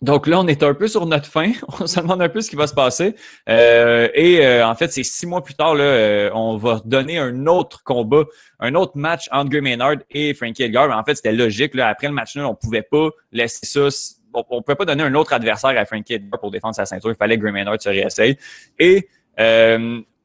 [0.00, 1.52] Donc là, on est un peu sur notre fin.
[1.80, 3.16] On se demande un peu ce qui va se passer.
[3.48, 7.18] Euh, et euh, en fait, c'est six mois plus tard, là, euh, on va donner
[7.18, 8.24] un autre combat,
[8.60, 10.96] un autre match entre Gray Maynard et Frankie Edgar.
[10.96, 11.74] en fait, c'était logique.
[11.74, 11.88] Là.
[11.88, 13.88] Après le match nul, on pouvait pas laisser ça.
[14.32, 17.10] On, ne pouvait pas donner un autre adversaire à Frankie Edgar pour défendre sa ceinture.
[17.10, 18.36] Il fallait que Gray Maynard se réessaye.
[18.78, 19.08] Et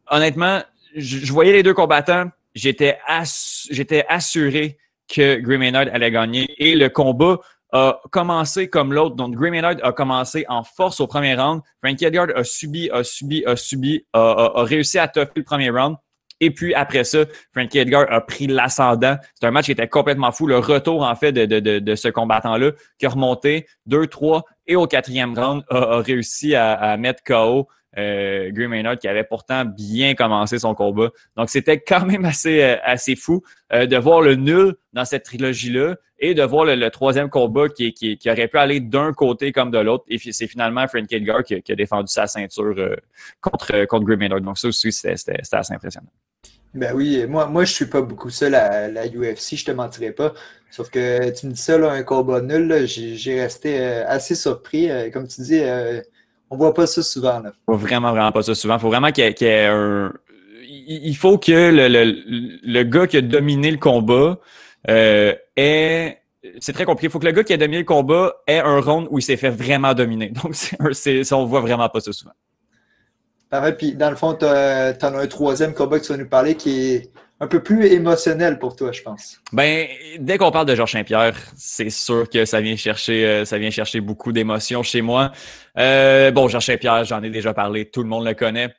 [0.08, 0.62] honnêtement,
[0.96, 2.26] je, voyais les deux combattants.
[2.54, 3.00] J'étais
[3.72, 4.78] j'étais assuré
[5.12, 6.48] que Gray Maynard allait gagner.
[6.60, 7.40] Et le combat
[7.74, 9.16] a commencé comme l'autre.
[9.16, 11.62] Donc, Gray Maynard a commencé en force au premier round.
[11.84, 15.98] Frankie Edgar a subi, a subi, a subi, a, réussi à toffer le premier round.
[16.40, 17.20] Et puis après ça,
[17.52, 19.18] Frankie Edgar a pris l'ascendant.
[19.34, 20.46] C'est un match qui était complètement fou.
[20.46, 24.86] Le retour, en fait, de, de, de, ce combattant-là, qui a remonté 2-3 et au
[24.86, 30.60] quatrième round, a, réussi à, à mettre KO euh, Maynard qui avait pourtant bien commencé
[30.60, 31.10] son combat.
[31.38, 35.24] Donc c'était quand même assez, euh, assez fou euh, de voir le nul dans cette
[35.24, 39.52] trilogie-là et de voir le, troisième combat qui, qui, qui, aurait pu aller d'un côté
[39.52, 40.06] comme de l'autre.
[40.08, 42.96] Et c'est finalement Frank Edgar qui, qui, a défendu sa ceinture euh,
[43.42, 44.42] contre, contre Gray Maynard.
[44.42, 46.10] Donc ça aussi, c'était assez impressionnant.
[46.74, 50.12] Ben oui, moi, moi je suis pas beaucoup seul à la UFC, je te mentirais
[50.12, 50.34] pas.
[50.72, 54.90] Sauf que tu me dis ça, là, un combat nul, j'ai resté assez surpris.
[55.12, 55.62] Comme tu dis,
[56.54, 57.40] on voit pas ça souvent.
[57.40, 57.52] Là.
[57.66, 58.78] Faut vraiment, vraiment pas ça souvent.
[58.78, 60.14] Faut vraiment qu'il y, ait un.
[60.66, 64.40] Il faut que le, le, le, gars qui a dominé le combat
[64.90, 66.20] euh, ait.
[66.60, 67.08] C'est très compliqué.
[67.08, 69.22] Il faut que le gars qui a dominé le combat ait un round où il
[69.22, 70.30] s'est fait vraiment dominer.
[70.44, 72.34] Donc, c'est, on voit vraiment pas ça souvent.
[73.50, 76.30] Pareil, puis dans le fond, tu en as un troisième combat que tu vas nous
[76.30, 77.12] parler qui est
[77.44, 79.42] un peu plus émotionnel pour toi, je pense.
[79.52, 83.58] Ben, dès qu'on parle de Georges Saint-Pierre, c'est sûr que ça vient chercher, euh, ça
[83.58, 85.32] vient chercher beaucoup d'émotions chez moi.
[85.78, 88.74] Euh, bon, Georges Saint-Pierre, j'en ai déjà parlé, tout le monde le connaît.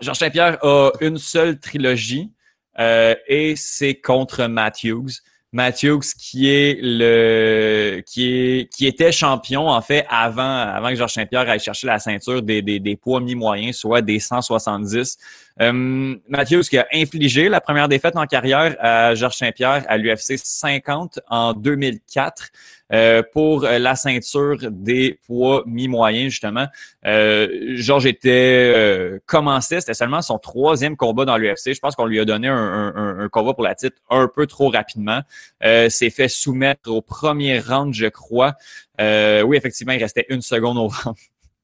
[0.00, 2.30] Georges Saint-Pierre a une seule trilogie
[2.78, 5.10] euh, et c'est contre Matthews.
[5.52, 11.14] Matthews qui est le qui est qui était champion en fait avant avant que Georges
[11.14, 15.16] Saint-Pierre aille chercher la ceinture des, des, des poids mi-moyens, soit des 170.
[15.60, 20.36] Euh, Matthews qui a infligé la première défaite en carrière à Georges Saint-Pierre à l'UFC
[20.36, 22.50] 50 en 2004
[22.92, 26.66] euh, pour la ceinture des poids mi-moyens justement.
[27.04, 31.74] Euh, Georges était euh, commençait, c'était seulement son troisième combat dans l'UFC.
[31.74, 34.46] Je pense qu'on lui a donné un, un, un, combat pour la titre un peu
[34.46, 35.20] trop rapidement.
[35.64, 38.54] Euh, s'est fait soumettre au premier round, je crois.
[39.00, 41.16] oui, effectivement, il restait une seconde au round.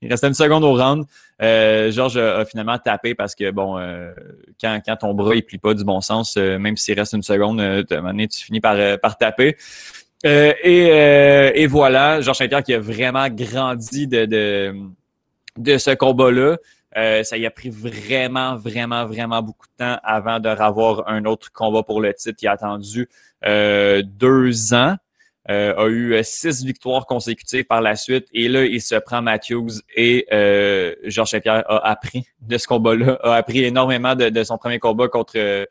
[0.02, 1.04] Il restait une seconde au round.
[1.40, 4.12] Euh, Georges a, finalement tapé parce que, bon, euh,
[4.60, 7.22] quand, quand ton bras ne plie pas du bon sens, euh, même s'il reste une
[7.22, 9.56] seconde, euh, à un moment donné, tu finis par, par taper.
[10.24, 14.74] Et, et, voilà, Georges Saint-Pierre qui a vraiment grandi de, de,
[15.56, 16.58] de ce combat-là.
[17.24, 21.50] ça y a pris vraiment, vraiment, vraiment beaucoup de temps avant de revoir un autre
[21.52, 22.38] combat pour le titre.
[22.40, 23.08] Il a attendu
[23.44, 24.96] deux ans.
[25.50, 28.28] Euh, a eu euh, six victoires consécutives par la suite.
[28.32, 33.18] Et là, il se prend Matthews et euh, Georges Saint-Pierre a appris de ce combat-là,
[33.24, 35.66] a appris énormément de, son premier combat contre,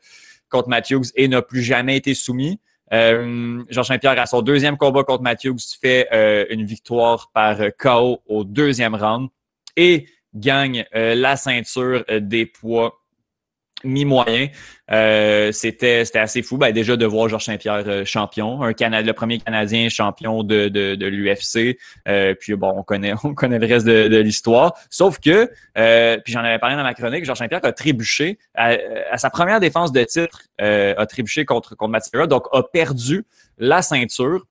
[0.50, 2.60] contre Matthews et n'a plus jamais été soumis.
[2.90, 6.06] Georges Saint-Pierre, à son deuxième combat contre Matthews, fait
[6.50, 9.30] une victoire par KO au deuxième round
[9.78, 13.01] et gagne la ceinture des poids
[13.84, 14.48] mi-moyen.
[14.90, 19.12] Euh, c'était assez fou ben, déjà de voir Georges Saint-Pierre euh, champion, un Canada, le
[19.14, 21.78] premier Canadien champion de, de, de l'UFC.
[22.08, 24.74] Euh, puis bon, on connaît on connaît le reste de, de l'histoire.
[24.90, 28.76] Sauf que, euh, puis j'en avais parlé dans ma chronique, Georges Saint-Pierre a trébuché à,
[29.10, 33.24] à, sa première défense de titre, a trébuché contre contre Mathieu, donc a perdu
[33.58, 34.46] la ceinture.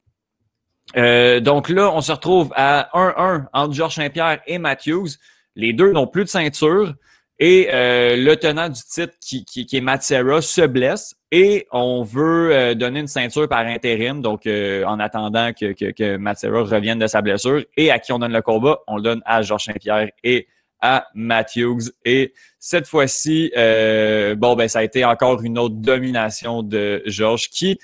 [0.96, 5.10] donc là, on se retrouve à 1-1 entre Georges Saint-Pierre et Matthews.
[5.56, 6.96] Les deux n'ont plus de ceinture.
[7.44, 12.04] Et euh, le tenant du titre, qui, qui, qui est Matsera, se blesse et on
[12.04, 16.62] veut euh, donner une ceinture par intérim, donc euh, en attendant que, que, que Matsera
[16.62, 17.64] revienne de sa blessure.
[17.76, 18.82] Et à qui on donne le combat?
[18.86, 20.48] On le donne à Georges Saint-Pierre et
[20.82, 21.90] à Matthews.
[22.06, 27.80] Et cette fois-ci, bon, ben ça a été encore une autre domination de Georges qui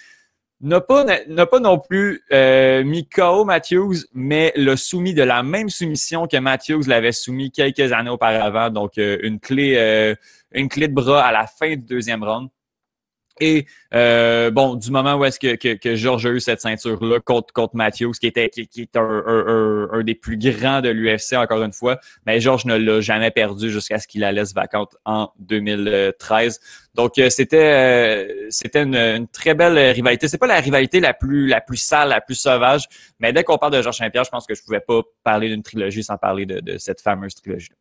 [0.61, 5.43] n'a pas, n'a pas non plus euh, mis KO Matthews, mais l'a soumis de la
[5.43, 8.69] même soumission que Matthews l'avait soumis quelques années auparavant.
[8.69, 10.15] Donc, euh, une clé, euh,
[10.53, 12.49] une clé de bras à la fin du deuxième round.
[13.39, 17.19] Et euh, bon, du moment où est-ce que, que, que, Georges a eu cette ceinture-là
[17.19, 20.89] contre, contre Matthews, qui était qui, qui est un, un, un, des plus grands de
[20.89, 24.53] l'UFC, encore une fois, mais Georges ne l'a jamais perdu jusqu'à ce qu'il la laisse
[24.53, 26.59] vacante en 2013.
[26.95, 30.27] Donc, euh, c'était euh, c'était une, une, très belle rivalité.
[30.27, 32.85] C'est pas la rivalité la plus la plus sale, la plus sauvage,
[33.19, 35.63] mais dès qu'on parle de Georges Saint-Pierre, je pense que je pouvais pas parler d'une
[35.63, 37.75] trilogie sans parler de, de cette fameuse trilogie-là.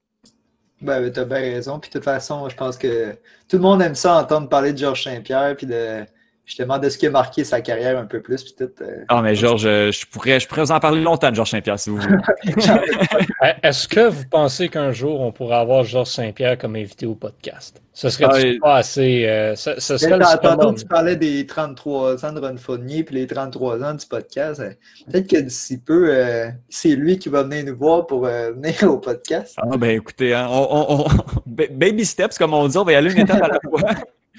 [0.81, 1.79] Ben, tu as bien raison.
[1.81, 3.13] Puis de toute façon, je pense que
[3.49, 6.05] tout le monde aime ça entendre parler de Georges Saint-Pierre, puis de
[6.47, 8.43] justement de ce qui a marqué sa carrière un peu plus.
[8.43, 11.31] Puis tout, euh, Ah, mais Georges, euh, je pourrais, je pourrais vous en parler longtemps
[11.31, 12.17] de Georges Saint-Pierre, si vous voulez.
[13.63, 17.83] Est-ce que vous pensez qu'un jour, on pourra avoir Georges Saint-Pierre comme invité au podcast?
[17.97, 19.25] Ce serait ah, pas assez.
[19.25, 23.27] Euh, ce, ce serait tantôt, tu parlais des 33 ans de Ron Fournier puis les
[23.27, 24.63] 33 ans du podcast.
[25.11, 28.83] Peut-être que d'ici peu, euh, c'est lui qui va venir nous voir pour euh, venir
[28.83, 29.57] au podcast.
[29.57, 31.07] Ah, ben écoutez, hein, on, on,
[31.47, 33.95] baby steps, comme on dit, on va y aller une étape à la fois.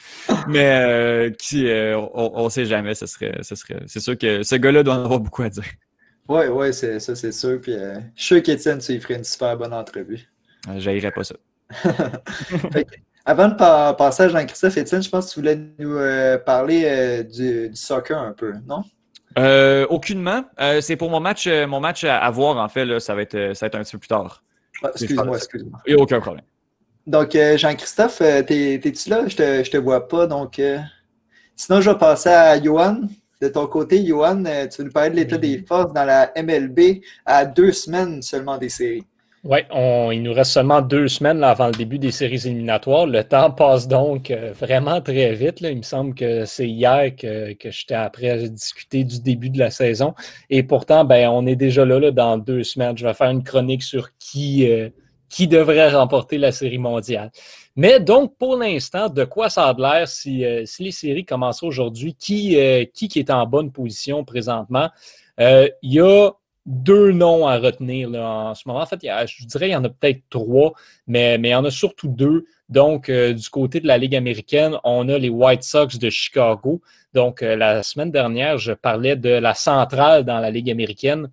[0.47, 4.43] Mais euh, qui, euh, on ne sait jamais, ce serait, ce serait, c'est sûr que
[4.43, 5.63] ce gars-là doit en avoir beaucoup à dire.
[6.27, 7.59] Oui, oui, c'est, ça c'est sûr.
[7.61, 10.19] Puis, euh, je suis sûr qu'Étienne, tu ferait une super bonne entrevue.
[10.77, 11.35] J'haïrais pas ça.
[13.25, 15.97] avant de passer à Jean-Christophe, Étienne, je pense que tu voulais nous
[16.45, 18.83] parler du, soccer un peu, non?
[19.89, 20.43] aucunement.
[20.81, 22.85] c'est pour mon match, mon match à, voir, en fait.
[22.85, 24.43] Là, ça, va être, ça va être un petit peu plus tard.
[24.83, 25.79] Ah, excuse-moi, excuse-moi.
[25.87, 26.43] Il n'y a aucun problème.
[27.07, 29.23] Donc, euh, Jean-Christophe, euh, t'es-tu là?
[29.27, 30.27] Je te, te vois pas.
[30.27, 30.77] Donc, euh,
[31.55, 32.97] sinon, je vais passer à Johan.
[33.41, 37.45] De ton côté, Johan, tu nous parler de l'état des forces dans la MLB à
[37.45, 39.05] deux semaines seulement des séries.
[39.43, 39.59] Oui,
[40.11, 43.05] il nous reste seulement deux semaines avant le début des séries éliminatoires.
[43.05, 45.61] Le temps passe donc vraiment très vite.
[45.61, 49.69] Il me semble que c'est hier que, j'étais après à discuter du début de la
[49.69, 50.15] saison.
[50.49, 52.97] Et pourtant, ben, on est déjà là, là dans deux semaines.
[52.97, 54.67] Je vais faire une chronique sur qui,
[55.29, 57.31] qui devrait remporter la série mondiale.
[57.75, 61.63] Mais donc, pour l'instant, de quoi ça a l'air si, euh, si, les séries commencent
[61.63, 62.15] aujourd'hui?
[62.15, 64.89] Qui, euh, qui, qui est en bonne position présentement?
[65.39, 66.31] Euh, il y a
[66.65, 68.81] deux noms à retenir en ce moment.
[68.81, 70.73] En fait, je dirais qu'il y en a peut-être trois,
[71.05, 72.45] mais, mais il y en a surtout deux.
[72.67, 76.81] Donc, du côté de la Ligue américaine, on a les White Sox de Chicago.
[77.13, 81.31] Donc, la semaine dernière, je parlais de la centrale dans la Ligue américaine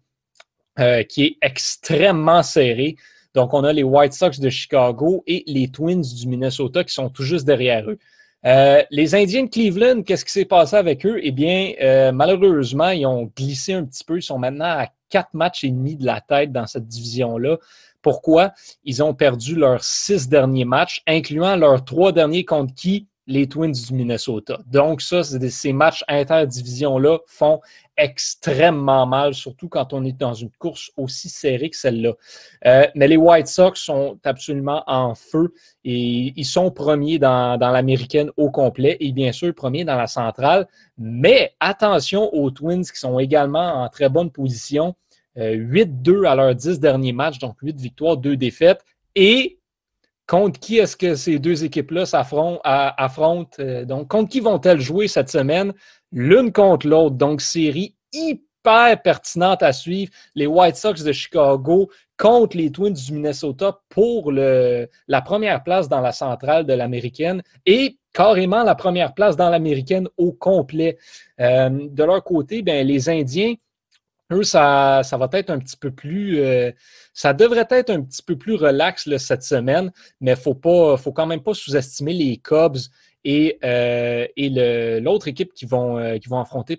[1.09, 2.95] qui est extrêmement serrée.
[3.35, 7.09] Donc, on a les White Sox de Chicago et les Twins du Minnesota qui sont
[7.09, 7.99] tout juste derrière eux.
[8.91, 11.19] les Indiens de Cleveland, qu'est-ce qui s'est passé avec eux?
[11.23, 14.19] Eh bien, malheureusement, ils ont glissé un petit peu.
[14.19, 17.59] Ils sont maintenant à quatre matchs et demi de la tête dans cette division-là.
[18.03, 18.53] Pourquoi?
[18.85, 23.07] Ils ont perdu leurs six derniers matchs, incluant leurs trois derniers contre qui?
[23.27, 24.61] Les Twins du Minnesota.
[24.67, 27.61] Donc, ça, ces matchs interdivision-là font
[27.97, 32.13] extrêmement mal, surtout quand on est dans une course aussi serrée que celle-là.
[32.67, 37.71] Euh, mais les White Sox sont absolument en feu et ils sont premiers dans, dans
[37.71, 40.67] l'américaine au complet et bien sûr premiers dans la centrale.
[40.99, 44.95] Mais attention aux Twins qui sont également en très bonne position
[45.37, 48.85] 8-2 euh, à leurs 10 derniers matchs, donc 8 victoires, 2 défaites.
[49.15, 49.59] Et
[50.27, 53.51] contre qui est-ce que ces deux équipes-là s'affrontent?
[53.59, 55.73] Euh, donc, contre qui vont-elles jouer cette semaine?
[56.13, 57.17] L'une contre l'autre.
[57.17, 60.13] Donc, série hyper pertinente à suivre.
[60.35, 66.01] Les White Sox de Chicago contre les Twins du Minnesota pour la première place dans
[66.01, 70.97] la centrale de l'américaine et carrément la première place dans l'américaine au complet.
[71.41, 73.55] Euh, de leur côté, ben, les Indiens
[74.33, 76.41] eux, ça, ça va être un petit peu plus.
[76.41, 76.73] Euh,
[77.13, 81.27] ça devrait être un petit peu plus relax cette semaine, mais il ne faut quand
[81.27, 82.79] même pas sous-estimer les Cubs
[83.27, 86.79] et, euh, et l'autre équipe qui vont, euh, vont affronter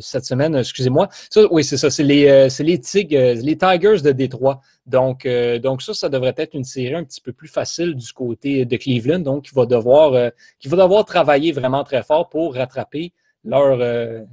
[0.00, 1.08] cette semaine, excusez-moi.
[1.50, 4.60] oui, c'est ça, c'est les, les, Tigers, les Tigers de Détroit.
[4.86, 5.26] Donc,
[5.62, 8.76] donc, ça, ça devrait être une série un petit peu plus facile du côté de
[8.76, 9.20] Cleveland.
[9.20, 13.12] Donc, va devoir, qui va devoir travailler vraiment très fort pour rattraper
[13.44, 14.26] leur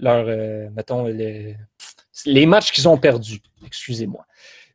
[0.00, 1.56] leur, euh, mettons, les,
[2.46, 3.40] matchs qu'ils ont perdus.
[3.64, 4.24] Excusez-moi.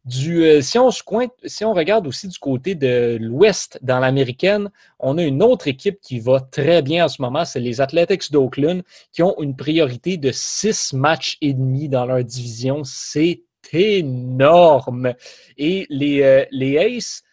[0.05, 1.01] Du, euh, si, on se
[1.45, 5.99] si on regarde aussi du côté de l'Ouest dans l'américaine, on a une autre équipe
[5.99, 10.17] qui va très bien en ce moment, c'est les Athletics d'Oakland, qui ont une priorité
[10.17, 12.83] de six matchs et demi dans leur division.
[12.83, 13.41] C'est
[13.73, 15.13] énorme.
[15.57, 17.23] Et les, euh, les Aces,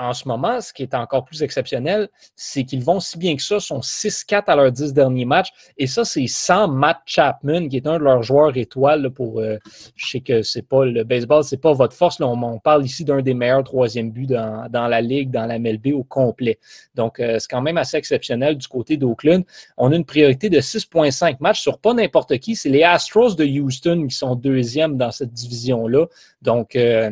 [0.00, 3.42] en ce moment, ce qui est encore plus exceptionnel, c'est qu'ils vont si bien que
[3.42, 5.50] ça, sont 6-4 à leurs 10 derniers matchs.
[5.76, 9.40] Et ça, c'est sans Matt Chapman, qui est un de leurs joueurs étoiles pour.
[9.40, 9.58] Euh,
[9.96, 12.18] je sais que c'est pas le baseball, c'est pas votre force.
[12.20, 16.02] On, parle ici d'un des meilleurs troisième buts dans, la ligue, dans la MLB au
[16.02, 16.58] complet.
[16.94, 19.44] Donc, euh, c'est quand même assez exceptionnel du côté d'Oakland.
[19.76, 22.56] On a une priorité de 6,5 matchs sur pas n'importe qui.
[22.56, 26.06] C'est les Astros de Houston qui sont deuxièmes dans cette division-là.
[26.40, 27.10] Donc, euh,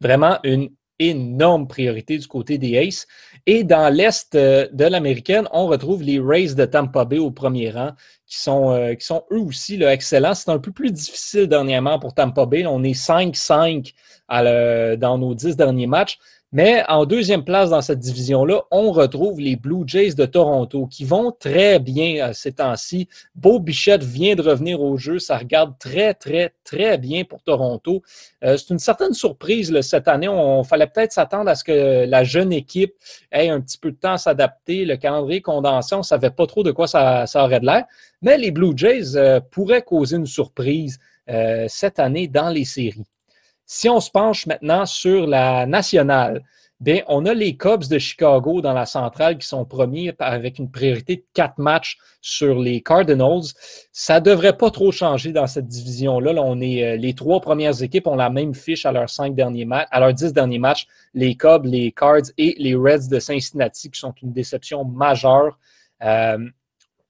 [0.00, 3.06] vraiment une énorme priorité du côté des Aces.
[3.46, 7.70] Et dans l'Est euh, de l'américaine, on retrouve les Rays de Tampa Bay au premier
[7.70, 7.92] rang,
[8.26, 10.34] qui sont, euh, qui sont eux aussi là, excellents.
[10.34, 12.66] C'est un peu plus difficile dernièrement pour Tampa Bay.
[12.66, 13.92] on est 5-5
[14.98, 16.18] dans nos 10 derniers matchs.
[16.56, 21.04] Mais en deuxième place dans cette division-là, on retrouve les Blue Jays de Toronto qui
[21.04, 23.10] vont très bien euh, ces temps-ci.
[23.34, 25.18] Beau Bichette vient de revenir au jeu.
[25.18, 28.00] Ça regarde très, très, très bien pour Toronto.
[28.42, 30.28] Euh, c'est une certaine surprise cette année.
[30.28, 32.94] On, fallait peut-être s'attendre à ce que la jeune équipe
[33.30, 34.86] ait un petit peu de temps à s'adapter.
[34.86, 37.84] Le calendrier condensé, on ne savait pas trop de quoi ça, aurait de l'air.
[38.22, 40.98] Mais les Blue Jays euh, pourraient causer une surprise
[41.68, 43.04] cette année dans les séries.
[43.66, 46.44] Si on se penche maintenant sur la nationale,
[46.78, 50.70] bien, on a les Cubs de Chicago dans la centrale qui sont premiers avec une
[50.70, 53.42] priorité de quatre matchs sur les Cardinals.
[53.90, 56.32] Ça ne devrait pas trop changer dans cette division-là.
[56.40, 59.64] on est, euh, les trois premières équipes ont la même fiche à leurs cinq derniers
[59.64, 60.86] matchs, à leurs dix derniers matchs.
[61.12, 65.58] Les Cubs, les Cards et les Reds de Cincinnati qui sont une déception majeure.
[66.04, 66.38] Euh,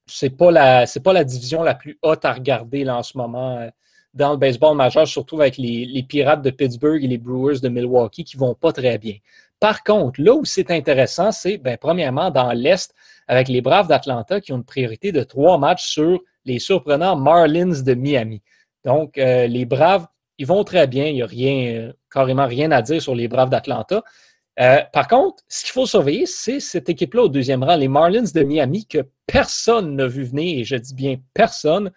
[0.06, 3.68] c'est pas la pas la division la plus haute à regarder là, en ce moment.
[4.16, 7.68] Euh, dans le baseball majeur, surtout avec les, Pirates de Pittsburgh et les Brewers de
[7.68, 9.16] Milwaukee qui ne vont pas très bien.
[9.60, 12.94] Par contre, là où c'est intéressant, c'est ben, premièrement dans l'Est,
[13.28, 17.82] avec les Braves d'Atlanta qui ont une priorité de trois matchs sur les surprenants Marlins
[17.82, 18.42] de Miami.
[18.84, 20.06] Donc, euh, les Braves,
[20.38, 21.06] ils vont très bien.
[21.06, 24.02] Il n'y a rien, euh, carrément rien à dire sur les Braves d'Atlanta.
[24.60, 28.30] Euh, par contre, ce qu'il faut surveiller, c'est cette équipe-là au deuxième rang, les Marlins
[28.34, 31.90] de Miami, que personne n'a vu venir, et je dis bien personne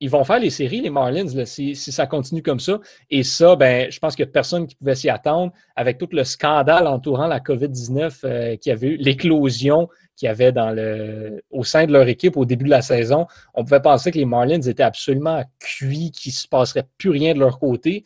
[0.00, 2.78] ils vont faire les séries, les Marlins, si, ça continue comme ça.
[3.10, 6.08] Et ça, ben, je pense qu'il n'y a personne qui pouvait s'y attendre avec tout
[6.12, 11.42] le scandale entourant la COVID-19 euh, qui avait eu, l'éclosion qu'il y avait dans le,
[11.50, 13.26] au sein de leur équipe au début de la saison.
[13.54, 17.34] On pouvait penser que les Marlins étaient absolument cuits, qu'il ne se passerait plus rien
[17.34, 18.04] de leur côté.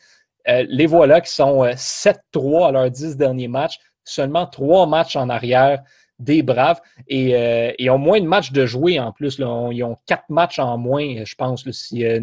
[0.48, 5.16] Euh, les voilà qui sont 7-3 euh, à leurs 10 derniers matchs, seulement trois matchs
[5.16, 5.82] en arrière
[6.18, 9.38] des Braves et, euh, ont moins de matchs de jouer en plus.
[9.38, 11.64] Ils ont quatre matchs en moins, je pense.
[11.66, 12.20] euh,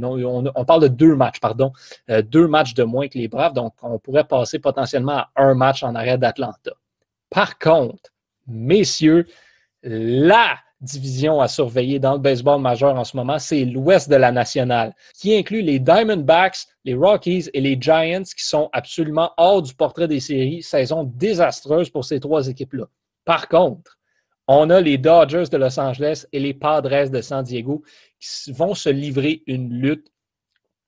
[0.56, 1.72] on, parle de deux matchs, pardon.
[2.10, 3.54] Euh, deux matchs de moins que les Braves.
[3.54, 6.72] Donc, on pourrait passer potentiellement à un match en arrêt d'Atlanta.
[7.30, 8.12] Par contre,
[8.48, 9.28] messieurs,
[9.84, 14.32] la division à surveiller dans le baseball majeur en ce moment, c'est l'ouest de la
[14.32, 19.74] nationale, qui inclut les Diamondbacks, les Rockies et les Giants, qui sont absolument hors du
[19.74, 20.64] portrait des séries.
[20.64, 22.86] Saison désastreuse pour ces trois équipes-là.
[23.30, 24.00] Par contre,
[24.48, 27.84] on a les Dodgers de Los Angeles et les Padres de San Diego
[28.20, 30.12] qui vont se livrer une lutte.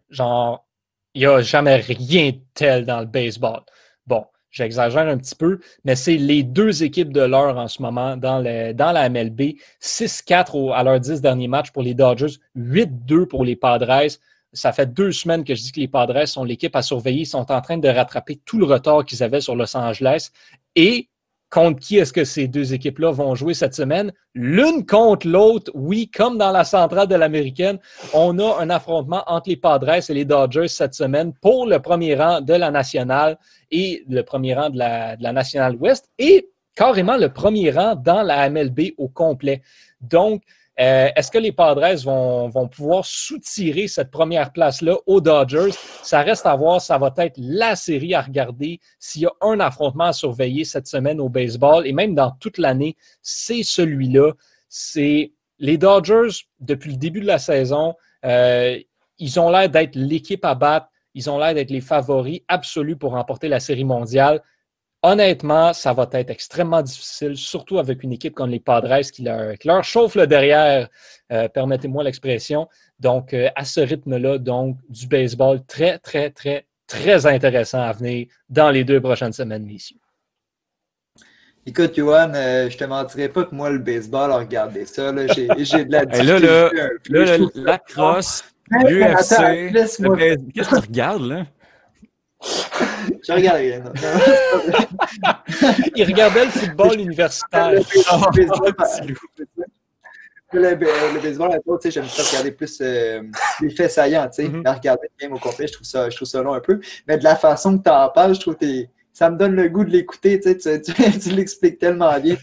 [0.10, 0.68] Genre,
[1.14, 3.62] il n'y a jamais rien tel dans le baseball.
[4.08, 8.18] Bon, j'exagère un petit peu, mais c'est les deux équipes de l'heure en ce moment
[8.18, 9.58] dans, dans la MLB.
[9.80, 14.08] 6-4 à leurs 10 derniers matchs pour les Dodgers, 8-2 pour les Padres.
[14.52, 17.22] Ça fait deux semaines que je dis que les Padres sont l'équipe à surveiller.
[17.22, 20.32] Ils sont en train de rattraper tout le retard qu'ils avaient sur Los Angeles.
[20.76, 21.08] Et
[21.52, 24.12] contre qui est-ce que ces deux équipes-là vont jouer cette semaine?
[24.34, 27.78] L'une contre l'autre, oui, comme dans la centrale de l'américaine,
[28.14, 32.16] on a un affrontement entre les Padres et les Dodgers cette semaine pour le premier
[32.16, 33.38] rang de la nationale
[33.70, 38.49] et le premier rang de la, nationale ouest et carrément le premier rang dans la
[38.49, 39.62] MLB au complet.
[39.99, 40.43] Donc,
[40.80, 45.72] euh, est-ce que les Padres vont, pouvoir soutirer cette première place-là aux Dodgers?
[46.01, 46.82] Ça reste à voir.
[46.82, 48.80] Ça va être la série à regarder.
[48.97, 52.57] S'il y a un affrontement à surveiller cette semaine au baseball et même dans toute
[52.57, 54.32] l'année, c'est celui-là.
[54.69, 57.95] C'est les Dodgers, depuis le début de la saison,
[58.26, 58.80] euh,
[59.19, 60.88] ils ont l'air d'être l'équipe à battre.
[61.13, 64.41] Ils ont l'air d'être les favoris absolus pour remporter la série mondiale.
[65.04, 69.84] Honnêtement, ça va être extrêmement difficile, surtout avec une équipe comme les Padres qui leur,
[69.84, 70.89] chauffe le derrière,
[71.32, 72.70] euh, permettez-moi l'expression.
[72.99, 78.28] Donc, euh, à ce rythme-là, donc, du baseball très, très, très, très intéressant à venir
[78.47, 79.97] dans les deux prochaines semaines, messieurs.
[81.66, 85.47] Écoute, Johan, euh, je te mentirais pas que moi, le baseball, regarder ça, j'ai
[85.86, 86.45] de la difficulté.
[86.45, 86.70] là,
[87.10, 91.45] là, là, la crosse, l'UFC, qu'est-ce que tu regardes, là?
[93.28, 93.84] Je regarde rien.
[95.95, 97.72] Il regardait le football universitaire.
[100.53, 103.22] le, baseball, j'aime ça regarder plus euh,
[103.61, 106.15] les faits saillants, tu sais, mm regarder le game au complet, je trouve, ça, je
[106.15, 106.80] trouve ça long un peu.
[107.07, 108.65] Mais de la façon que tu en parles, je trouve que
[109.13, 112.36] ça me donne le goût de l'écouter, tu, sais, tu, tu l'expliques tellement bien.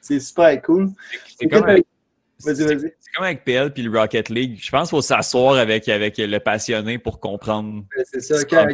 [0.00, 0.90] C'est super cool.
[1.38, 1.66] C'est comme,
[2.38, 4.58] c'est comme avec PL puis le Rocket League.
[4.60, 7.84] Je pense qu'il faut s'asseoir avec, avec le passionné pour comprendre.
[8.10, 8.44] C'est ça.
[8.44, 8.66] Quand,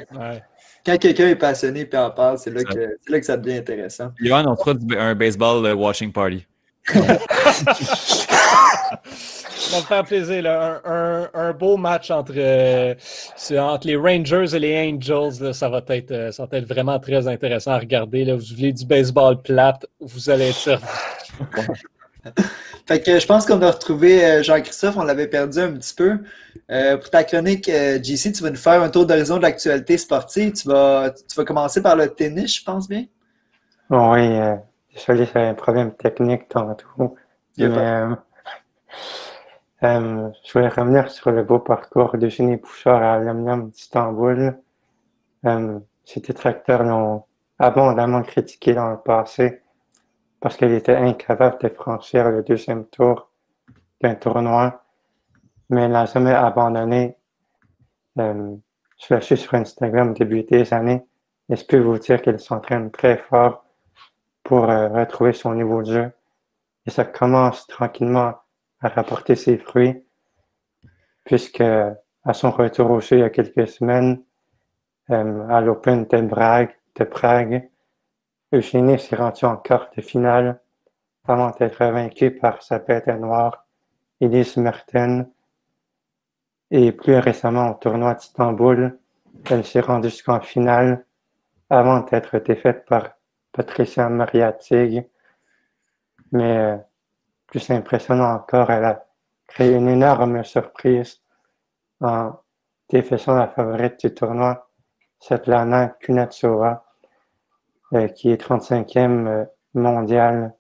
[0.87, 4.13] quand quelqu'un est passionné et en parle, c'est là, que, là que ça devient intéressant.
[4.21, 6.47] Johan, on fera un baseball euh, watching party.
[6.87, 7.03] ça
[9.73, 10.43] va me faire plaisir.
[10.43, 10.81] Là.
[10.85, 12.95] Un, un, beau match entre, euh,
[13.59, 15.53] entre les Rangers et les Angels.
[15.53, 18.25] ça, va être, euh, ça va être vraiment très intéressant à regarder.
[18.25, 18.37] Là.
[18.37, 20.85] Vous voulez du baseball plate, vous allez être servi.
[22.87, 26.19] Fait que je pense qu'on a retrouvé euh, Jean-Christophe, on l'avait perdu un petit peu.
[26.71, 29.99] Euh, pour ta chronique, euh, JC, tu vas nous faire un tour d'horizon de l'actualité
[29.99, 30.53] sportive.
[30.53, 33.05] Tu vas, tu vas commencer par le tennis, je pense bien?
[33.91, 34.29] Oui,
[34.95, 37.17] désolé, c'est un problème technique tantôt.
[37.59, 37.69] Mais,
[39.83, 44.59] je voulais revenir sur le beau parcours de Génie Pouchard à l'Aluminium d'Istanbul.
[46.05, 47.25] ces détracteurs l'ont
[47.59, 49.63] abondamment critiqué dans le passé
[50.47, 53.33] parce qu'elle était incapable de franchir le deuxième tour
[54.01, 54.85] d'un tournoi,
[55.71, 57.17] mais elle n'a jamais abandonné.
[58.17, 58.55] Je
[59.11, 61.05] l'ai sur Instagram début des années
[61.49, 63.65] et je peux vous dire qu'elle s'entraîne très fort
[64.45, 66.13] pour euh, retrouver son niveau de jeu?
[66.87, 68.35] Et ça commence tranquillement
[68.81, 70.01] à rapporter ses fruits,
[71.25, 74.23] puisque à son retour au jeu il y a quelques semaines,
[75.11, 77.69] euh, à l'Open de Prague, de Prague,
[78.53, 80.61] Eugénie s'est rendu en quart de finale
[81.27, 83.67] avant d'être vaincu par sa bête noire,
[84.21, 85.27] Elise Mertens.
[86.71, 88.99] Et plus récemment au tournoi d'Istanbul,
[89.51, 91.05] elle s'est rendue jusqu'en finale
[91.71, 93.11] avant d'être défaite par
[93.51, 95.09] Patricia Mariatig.
[96.31, 96.77] Mais euh,
[97.47, 99.07] plus impressionnant encore, elle a
[99.49, 101.21] créé une énorme surprise
[102.01, 102.33] en
[102.89, 104.69] défaisant la favorite du tournoi,
[105.19, 106.86] Svetlana Kunatsova,
[108.15, 110.55] qui est 35e euh, mondial.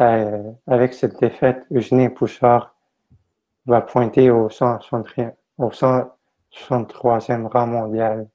[0.00, 2.74] Euh, avec cette défaite, Eugénie Pouchard
[3.66, 8.28] va pointer au 163e rang mondial.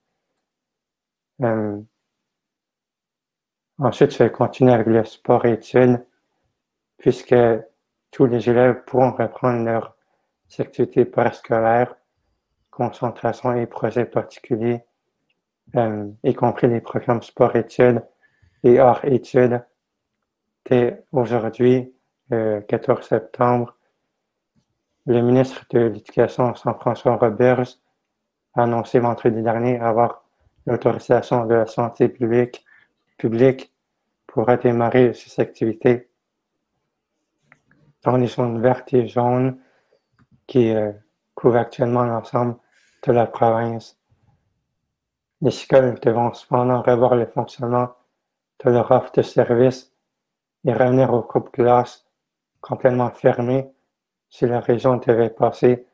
[3.80, 6.06] ensuite, je vais continuer avec le sport études,
[6.98, 7.36] puisque
[8.12, 9.98] tous les élèves pourront reprendre leur
[10.60, 11.96] activités parascolaires,
[12.72, 14.84] concentration et projets particuliers
[15.76, 18.04] euh, y compris les programmes sport-études
[18.64, 19.64] et hors-études.
[21.14, 21.94] Aujourd'hui,
[22.30, 23.78] le 14 septembre,
[25.06, 27.80] le ministre de l'Éducation, Jean-François Roberts,
[28.54, 30.26] a annoncé vendredi dernier avoir
[30.66, 32.66] l'autorisation de la santé publique,
[33.18, 33.74] publique
[34.26, 36.10] pour redémarrer ses activités
[38.04, 39.58] dans les zones vertes et jaunes
[40.46, 40.92] qui euh,
[41.36, 42.58] couvrent actuellement l'ensemble
[43.06, 43.97] de la province.
[45.42, 47.90] Les écoles devront cependant revoir le fonctionnement
[48.64, 49.94] de leur offre de services
[50.66, 52.08] et revenir au groupe classe
[52.60, 53.72] complètement fermé
[54.30, 55.88] si la région devait passer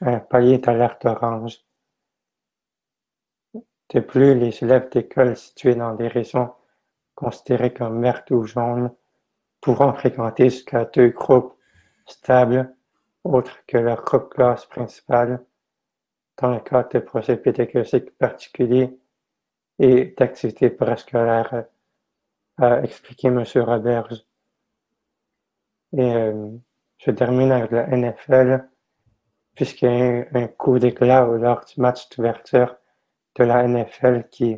[0.00, 1.58] un palier d'alerte orange.
[3.54, 6.52] De plus, les élèves d'écoles situées dans des régions
[7.14, 8.90] considérées comme vertes ou jaunes
[9.60, 11.54] pourront fréquenter jusqu'à deux groupes
[12.06, 12.74] stables
[13.24, 15.44] autres que leur groupe classe principale
[16.38, 18.98] dans le cadre de projets pédagogiques particuliers
[19.78, 21.64] et d'activités préscolaires,
[22.58, 23.44] a expliqué M.
[23.56, 24.24] Roberge.
[25.96, 26.50] Et euh,
[26.98, 28.68] je termine avec la NFL,
[29.54, 32.76] puisqu'il y a eu un coup d'éclat lors du match d'ouverture
[33.36, 34.56] de la NFL qui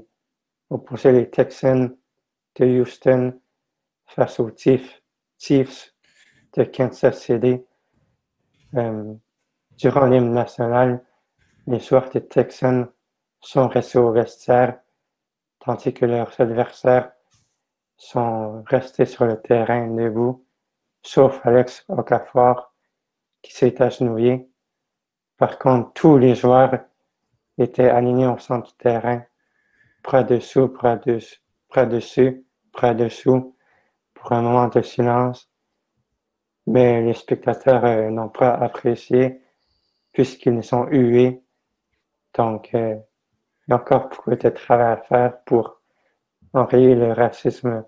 [0.71, 1.97] opposait les Texans
[2.57, 3.41] de Houston
[4.07, 5.03] face aux Chiefs,
[6.57, 7.63] de Kansas City.
[8.75, 9.15] Euh,
[9.77, 11.03] durant l'hymne national,
[11.69, 12.89] les joueurs des Texans
[13.41, 14.81] sont restés au vestiaire,
[15.61, 17.13] tandis que leurs adversaires
[17.97, 20.47] sont restés sur le terrain debout,
[21.03, 22.73] sauf Alex Okafor
[23.43, 24.51] qui s'est agenouillé.
[25.37, 26.79] Par contre, tous les joueurs
[27.59, 29.23] étaient alignés au centre du terrain,
[30.03, 33.55] près dessous, près, dessus, près dessus, près dessous,
[34.15, 35.51] pour un moment de silence.
[36.67, 39.43] Mais les spectateurs euh, n'ont pas apprécié
[40.13, 41.45] puisqu'ils sont hués
[42.39, 42.95] donc, euh,
[43.67, 45.83] il y a encore beaucoup de travail à faire pour
[46.55, 47.85] enrayer le racisme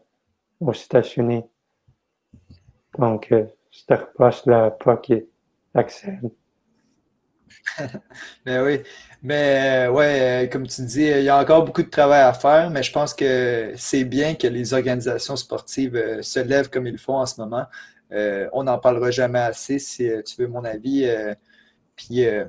[0.59, 1.45] aux États-Unis.
[2.99, 5.25] Donc, euh, je te repasse la qui
[5.73, 6.21] Axel.
[8.45, 8.81] ben oui,
[9.23, 12.71] mais euh, ouais, comme tu dis, il y a encore beaucoup de travail à faire,
[12.71, 17.19] mais je pense que c'est bien que les organisations sportives se lèvent comme ils font
[17.19, 17.67] en ce moment.
[18.53, 21.09] on n'en parlera jamais assez, si tu veux mon avis.
[21.95, 22.47] puis, a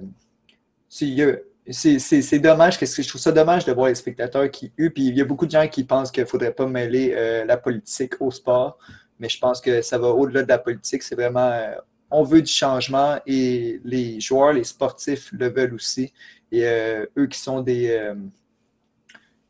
[1.70, 4.90] c'est dommage, que je trouve ça dommage de voir les spectateurs qui huent.
[4.90, 7.46] Puis il y a beaucoup de gens qui pensent qu'il ne faudrait pas mêler euh,
[7.46, 8.78] la politique au sport,
[9.20, 11.04] mais je pense que ça va au-delà de la politique.
[11.04, 11.76] C'est vraiment, euh,
[12.10, 16.12] on veut du changement et les joueurs, les sportifs le veulent aussi.
[16.52, 18.12] Et euh, eux qui sont des,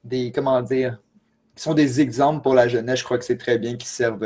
[0.03, 0.99] des, comment dire,
[1.55, 4.19] qui sont des exemples pour la jeunesse, je crois que c'est très bien qu'ils servent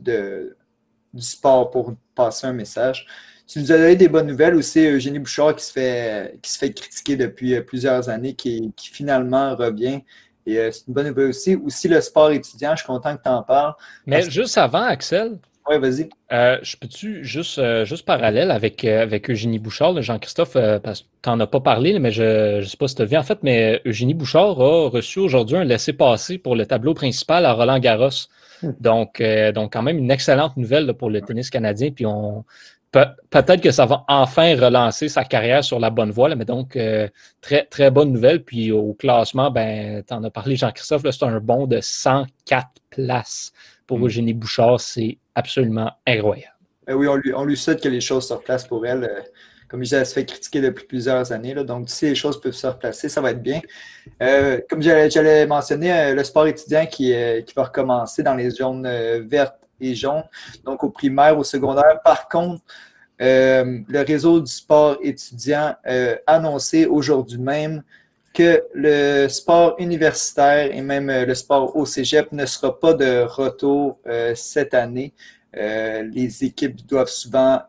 [0.00, 0.56] de,
[1.12, 3.06] du sport pour passer un message.
[3.46, 6.58] Tu nous as donné des bonnes nouvelles aussi, Eugénie Bouchard qui se fait, qui se
[6.58, 10.00] fait critiquer depuis euh, plusieurs années, qui, finalement revient.
[10.46, 11.56] Et euh, c'est une bonne nouvelle aussi.
[11.56, 13.74] Aussi, le sport étudiant, je suis content que tu en parles.
[14.06, 15.38] Mais juste avant, Axel.
[15.68, 16.10] Oui, vas-y.
[16.32, 21.38] Euh, je peux-tu juste, juste parallèle avec, avec Eugénie Bouchard, Jean-Christophe, parce que tu n'en
[21.40, 23.80] as pas parlé, mais je ne sais pas si tu as vu en fait, mais
[23.86, 28.08] Eugénie Bouchard a reçu aujourd'hui un laissez-passer pour le tableau principal à Roland Garros.
[28.62, 28.72] Hmm.
[28.80, 29.22] Donc,
[29.54, 31.90] donc, quand même une excellente nouvelle pour le tennis canadien.
[31.90, 32.44] Puis on,
[32.92, 37.08] peut-être que ça va enfin relancer sa carrière sur la bonne voie, mais donc euh,
[37.40, 38.44] très, très bonne nouvelle.
[38.44, 43.52] Puis au classement, ben, tu en as parlé, Jean-Christophe, c'est un bond de 104 places
[43.92, 44.06] pour mm.
[44.06, 44.80] Eugénie Bouchard.
[44.80, 46.54] C'est absolument incroyable.
[46.86, 49.04] Ben oui, on lui, on lui souhaite que les choses se replacent pour elle.
[49.04, 49.20] Euh,
[49.68, 51.54] comme je disais, elle se fait critiquer depuis plusieurs années.
[51.54, 53.60] donc, si les choses peuvent se replacer, ça va être bien.
[54.22, 57.14] Euh, comme j'allais mentionner, le sport étudiant qui,
[57.46, 58.86] qui va recommencer dans les zones
[59.26, 60.24] vertes et jaunes,
[60.64, 62.02] donc au primaire, au secondaire.
[62.04, 62.62] Par contre,
[63.22, 67.82] euh, le réseau du sport étudiant euh, annoncé aujourd'hui même
[68.32, 73.22] que le sport universitaire et même euh, le sport au cégep ne sera pas de
[73.22, 73.98] retour
[74.34, 75.12] cette année.
[75.54, 77.60] les équipes doivent souvent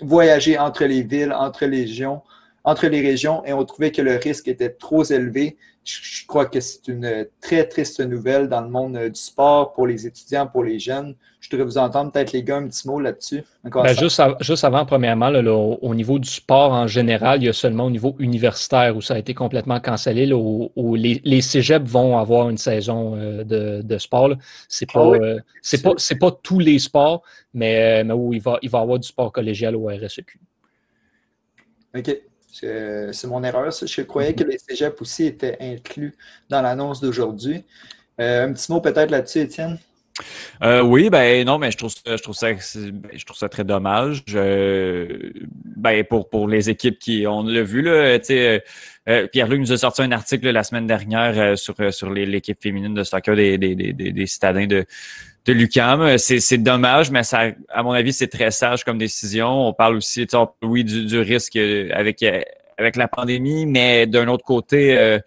[0.00, 2.22] voyager entre les villes, entre les régions,
[2.64, 6.60] entre les régions et on trouvait que le risque était trop élevé je crois que
[6.60, 10.62] c'est une très triste nouvelle dans le monde euh, du sport pour les étudiants, pour
[10.62, 11.14] les jeunes.
[11.40, 13.42] Je devrais vous entendre peut-être les gars un petit mot là-dessus.
[13.64, 17.90] Ben, juste, avant, premièrement, au, niveau du sport en général, il y a seulement au
[17.90, 22.58] niveau universitaire où ça a été complètement cancellé, où, les, les, cégeps vont avoir une
[22.58, 24.34] saison euh, de, sport.
[24.68, 25.40] C'est pas, ah euh,
[25.82, 27.22] pas, pas, tous les sports,
[27.54, 30.38] mais, mais où il va, il va y avoir du sport collégial au RSEQ.
[31.96, 32.29] OK.
[32.52, 33.70] C'est mon erreur.
[33.70, 36.14] Je croyais que les cégeps aussi étaient inclus
[36.48, 37.64] dans l'annonce d'aujourd'hui.
[38.20, 39.78] Euh, un petit mot peut-être là-dessus, Étienne?
[40.62, 43.48] Euh, oui, ben non, mais je trouve ça, je trouve ça, ben, je trouve ça
[43.48, 44.22] très dommage.
[44.34, 45.32] Euh,
[45.64, 50.02] ben pour pour les équipes qui, on l'a vu là, euh, Pierre-Luc nous a sorti
[50.02, 54.26] un article la semaine dernière sur sur l'équipe féminine de soccer des des, des, des
[54.26, 54.84] citadins de
[55.46, 56.18] de l'UCAM.
[56.18, 59.68] C'est dommage, mais ça, à mon avis, c'est très sage comme décision.
[59.68, 60.26] On parle aussi,
[60.62, 62.24] oui, du, du risque avec
[62.78, 65.20] avec la pandémie, mais d'un autre côté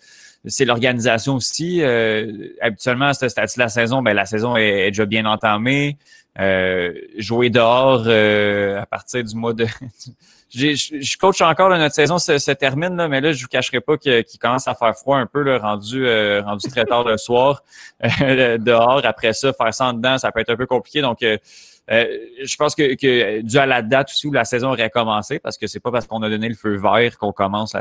[0.46, 1.82] c'est l'organisation aussi.
[1.82, 5.98] Euh, habituellement, à ce stade de la saison, ben, la saison est, déjà bien entamée.
[6.40, 9.68] Euh, jouer dehors euh, à partir du mois de...
[10.50, 14.40] je coach encore, notre saison se, termine, là, mais là, je vous cacherai pas qu'il
[14.40, 16.08] commence à faire froid un peu, là, rendu,
[16.42, 17.64] rendu très tard le soir.
[18.02, 21.02] dehors, après ça, faire ça en dedans, ça peut être un peu compliqué.
[21.02, 21.24] Donc,
[21.92, 22.06] euh,
[22.44, 25.58] je pense que, que dû à la date aussi où la saison aurait commencé, parce
[25.58, 27.74] que c'est pas parce qu'on a donné le feu vert qu'on commence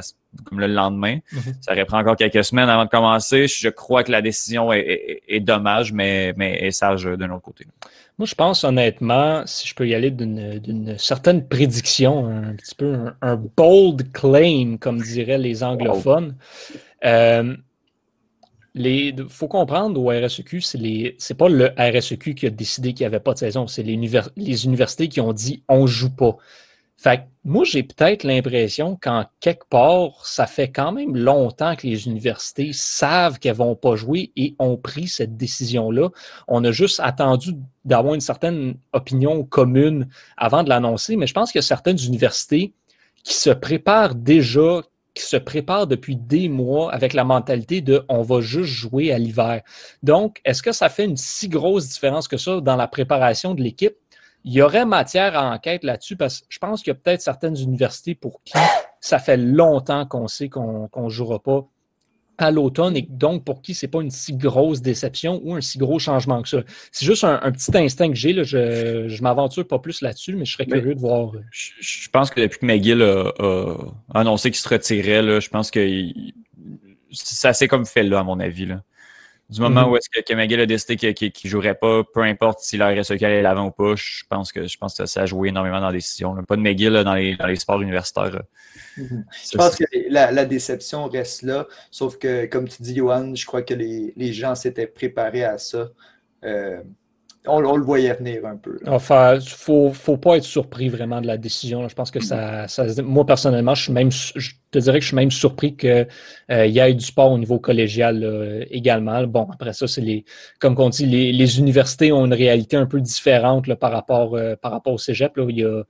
[0.44, 1.18] comme le lendemain.
[1.32, 1.54] Mhm.
[1.60, 3.46] Ça aurait pris encore quelques semaines avant de commencer.
[3.46, 7.66] Je crois que la décision est, est, dommage, mais, mais est sage d'un autre côté.
[8.18, 12.96] Moi, je pense honnêtement, si je peux y aller d'une certaine prédiction, un petit peu
[13.20, 16.36] un, bold claim, comme diraient les anglophones.
[17.04, 17.56] Euh,
[18.74, 23.06] il faut comprendre au RSEQ, c'est les pas le RSEQ qui a décidé qu'il n'y
[23.06, 23.94] avait pas de saison, c'est les,
[24.64, 26.36] universités qui ont dit on joue pas.
[26.96, 32.06] Fait moi, j'ai peut-être l'impression qu'en quelque part, ça fait quand même longtemps que les
[32.06, 36.10] universités savent qu'elles vont pas jouer et ont pris cette décision-là.
[36.46, 37.54] On a juste attendu
[37.84, 41.98] d'avoir une certaine opinion commune avant de l'annoncer, mais je pense qu'il y a certaines
[41.98, 42.72] universités
[43.24, 44.82] qui se préparent déjà,
[45.14, 49.18] qui se prépare depuis des mois avec la mentalité de on va juste jouer à
[49.18, 49.62] l'hiver.
[50.02, 53.62] Donc, est-ce que ça fait une si grosse différence que ça dans la préparation de
[53.62, 53.94] l'équipe?
[54.44, 57.20] Il y aurait matière à enquête là-dessus parce que je pense qu'il y a peut-être
[57.20, 58.58] certaines universités pour qui
[59.00, 61.66] ça fait longtemps qu'on sait qu'on ne jouera pas
[62.38, 65.78] à l'automne et donc pour qui c'est pas une si grosse déception ou un si
[65.78, 66.62] gros changement que ça.
[66.90, 68.32] C'est juste un, petit instinct que j'ai.
[68.44, 71.34] Je, je m'aventure pas plus là-dessus, mais je serais curieux de voir.
[71.34, 73.76] Euh, je, pense que depuis que McGill a,
[74.14, 76.06] annoncé qu'il se retirait, là, je pense que
[77.10, 78.66] c'est assez comme fait là, à mon avis.
[78.66, 78.82] Là.
[79.52, 79.92] Du moment mhm.
[79.92, 83.22] où est-ce que, McGill a décidé qu'il ne jouerait pas, peu importe si la RSEQ
[83.22, 85.88] allait l'avant ou pas, je pense que je pense que ça a joué énormément dans
[85.88, 86.34] la décision.
[86.44, 88.42] Pas de McGill dans, les, dans les sports universitaires.
[88.96, 89.26] Mhm.
[89.52, 93.60] Je pense que la, déception reste là, sauf que, comme tu dis, Johan, je crois
[93.60, 95.90] que les, gens s'étaient préparés à ça.
[96.44, 96.82] Euh,
[97.46, 98.78] on, le voyait venir un peu.
[98.86, 101.88] Enfin, il faut, faut pas être surpris vraiment de la décision.
[101.88, 105.08] Je pense que ça, ça moi, personnellement, je suis même, je te dirais que je
[105.08, 106.06] suis même surpris qu'il
[106.50, 109.22] euh, y ait du sport au niveau collégial également.
[109.26, 110.24] Bon, après ça, c'est les,
[110.60, 114.36] comme on dit, les, les, universités ont une réalité un peu différente là, par, rapport,
[114.36, 115.36] euh, par rapport au cégep.
[115.36, 115.82] Là, il y a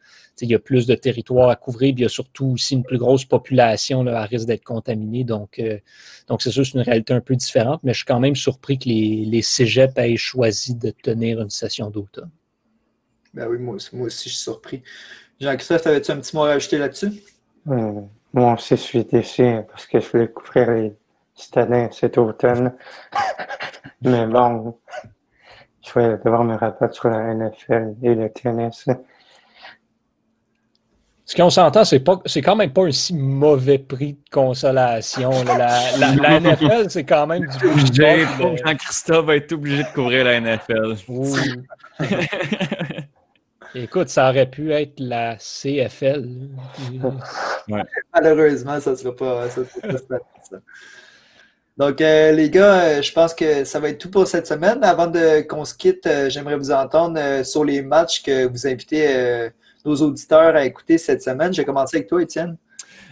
[0.42, 2.84] il y a plus de territoire à couvrir, puis il y a surtout aussi une
[2.84, 5.24] plus grosse population là, à risque d'être contaminée.
[5.24, 5.78] Donc, euh,
[6.28, 8.78] donc c'est sûr, c'est une réalité un peu différente, mais je suis quand même surpris
[8.78, 12.30] que les, les cégeps aient choisi de tenir une session d'automne.
[13.34, 14.82] Ben oui, moi, moi, aussi, je suis surpris.
[15.40, 17.12] Jean-Christophe, avais-tu un petit mot à rajouter là-dessus?
[17.68, 18.00] Euh,
[18.32, 20.92] moi aussi, je suis déçu parce que je voulais couvrir les
[21.34, 22.74] citadins cet automne.
[24.02, 24.78] mais bon,
[25.82, 28.86] je vais devoir me rabattre sur la NFL et le tennis.
[31.32, 35.30] Ce qu'on s'entend, c'est pas, c'est quand même pas un si mauvais prix de consolation.
[35.44, 38.26] La, la, NFL, c'est quand même du budget.
[38.62, 40.94] Jean-Christophe va être obligé de couvrir la NFL.
[43.74, 46.28] Écoute, ça aurait pu être la CFL.
[48.12, 49.62] Malheureusement, ça ne sera pas, ça.
[51.78, 54.84] Donc, euh, les gars, euh, je pense que ça va être tout pour cette semaine.
[54.84, 59.50] Avant de qu'on se quitte, euh, j'aimerais vous entendre sur les matchs que vous invitez
[59.84, 61.52] nos auditeurs à écouter cette semaine.
[61.52, 62.56] J'ai commencé avec toi, Étienne.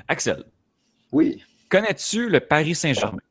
[0.08, 0.44] Axel.
[1.12, 1.42] Oui.
[1.68, 3.22] Connais-tu le Paris Saint-Germain?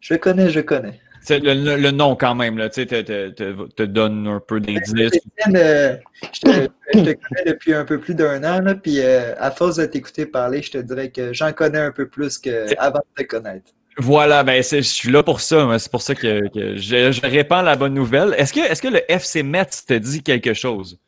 [0.00, 1.00] Je connais, je connais.
[1.30, 5.14] Le, le, nom quand même, là, tu sais, te, te, donne un peu d'indices.
[5.14, 5.96] Étienne, euh,
[6.32, 10.26] je, te, connais depuis un peu plus d'un an, puis euh, à force de t'écouter
[10.26, 13.70] parler, je te dirais que j'en connais un peu plus qu'avant de te connaître.
[13.98, 15.78] Voilà, ben je suis là pour ça.
[15.78, 18.34] C'est pour ça que, je, je, répands la bonne nouvelle.
[18.36, 20.98] Est-ce que, est -ce que le FC Metz te dit quelque chose?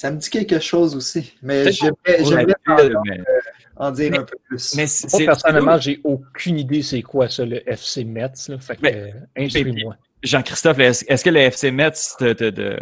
[0.00, 2.94] Ça me dit quelque chose aussi, mais j'aimerais euh,
[3.76, 4.74] en dire un peu plus.
[4.74, 8.48] Mais Moi, personnellement, j'ai aucune idée c'est quoi ça, le FC Metz.
[8.48, 12.78] Là, fait que, moi Jean-Christophe, est-ce que le FC Metz te, te,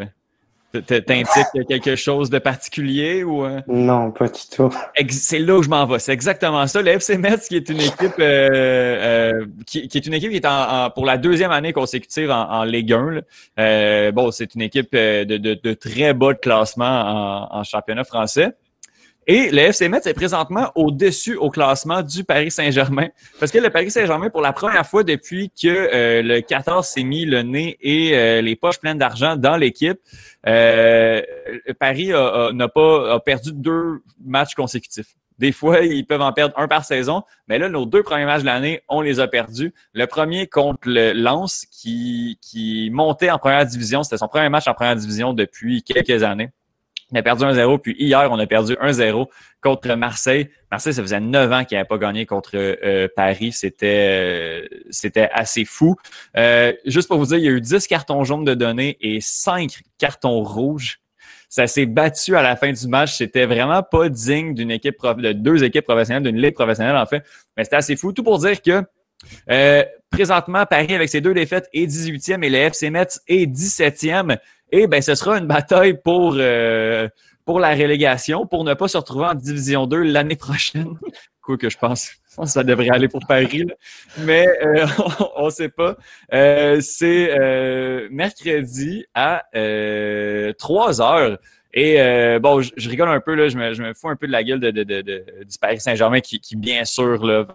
[0.72, 3.60] t'indique quelque chose de particulier ou euh?
[3.68, 4.70] Non, pas du tout.
[5.10, 5.98] C'est là où je m'en vais.
[5.98, 6.82] C'est exactement ça.
[6.82, 10.46] Le FC Metz, qui est une équipe euh, euh, qui, est une équipe qui est
[10.46, 14.12] en, pour la deuxième année consécutive en, en Ligue 1.
[14.12, 18.52] bon, c'est une équipe de, de, très bas de classement en, championnat français.
[19.30, 23.08] Et le FC Metz est présentement au-dessus au classement du Paris Saint-Germain.
[23.38, 27.02] Parce que le Paris Saint-Germain, pour la première fois depuis que euh, le 14 s'est
[27.02, 30.00] mis le nez et euh, les poches pleines d'argent dans l'équipe,
[30.46, 31.20] euh,
[31.78, 35.14] Paris n'a pas a perdu deux matchs consécutifs.
[35.38, 38.40] Des fois, ils peuvent en perdre un par saison, mais là, nos deux premiers matchs
[38.40, 39.74] de l'année, on les a perdus.
[39.92, 44.02] Le premier contre le Lens, qui, qui montait en première division.
[44.02, 46.48] C'était son premier match en première division depuis quelques années.
[47.12, 49.26] On a perdu 1-0, puis hier, on a perdu 1-0
[49.62, 50.50] contre Marseille.
[50.70, 53.52] Marseille, ça faisait neuf ans qu'il n'avait pas gagné contre euh, Paris.
[53.52, 55.96] C'était euh, c'était assez fou.
[56.36, 59.20] Euh, juste pour vous dire, il y a eu 10 cartons jaunes de données et
[59.22, 61.00] 5 cartons rouges.
[61.48, 63.16] Ça s'est battu à la fin du match.
[63.16, 67.24] C'était vraiment pas digne d'une équipe de deux équipes professionnelles, d'une ligue professionnelle, en fait.
[67.56, 68.12] Mais c'était assez fou.
[68.12, 68.84] Tout pour dire que
[70.10, 74.38] présentement, Paris, avec ses deux défaites, est 18e et le FC Metz est 17e.
[74.70, 77.08] Et ben, ce sera une bataille pour, euh,
[77.44, 80.94] pour la relégation, pour ne pas se retrouver en Division 2 l'année prochaine.
[81.42, 82.10] Quoi que je pense,
[82.44, 83.64] ça devrait aller pour Paris,
[84.18, 84.86] mais euh,
[85.36, 85.96] on ne sait pas.
[86.34, 89.44] Euh, c'est mercredi à
[90.58, 91.38] 3 heures.
[91.72, 91.96] Et
[92.38, 94.44] bon, je, rigole un peu, là, je, me, je me fous un peu de la
[94.44, 97.46] gueule de, de, de, du Paris Saint-Germain qui, qui, bien sûr, là,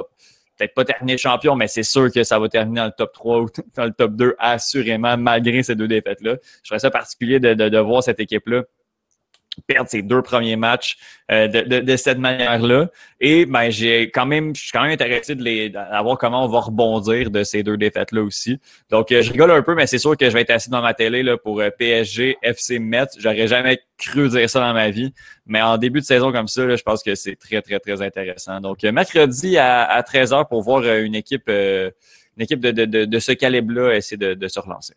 [0.58, 3.42] peut-être pas terminer champion, mais c'est sûr que ça va terminer dans le top 3
[3.42, 6.36] ou dans le top 2, assurément, malgré ces deux défaites-là.
[6.64, 8.64] Je trouve ça particulier de, de, de voir cette équipe-là
[9.68, 10.98] perdre ses deux premiers matchs
[11.32, 12.90] euh, de, de, de, cette manière-là.
[13.20, 16.48] Et ben j'ai quand même, je suis quand même intéressé de les voir comment on
[16.48, 18.60] va rebondir de ces deux défaites-là aussi.
[18.90, 20.82] Donc euh, je rigole un peu, mais c'est sûr que je vais être assis dans
[20.82, 23.16] ma télé là, pour euh, PSG, FC Metz.
[23.18, 25.14] J'aurais jamais cru dire ça dans ma vie.
[25.46, 28.02] Mais en début de saison comme ça, là, je pense que c'est très, très, très
[28.02, 28.60] intéressant.
[28.60, 31.92] Donc mercredi à, à 13h pour voir une équipe, une
[32.40, 34.94] équipe de, de, de, ce calibre-là essayer de, de se relancer.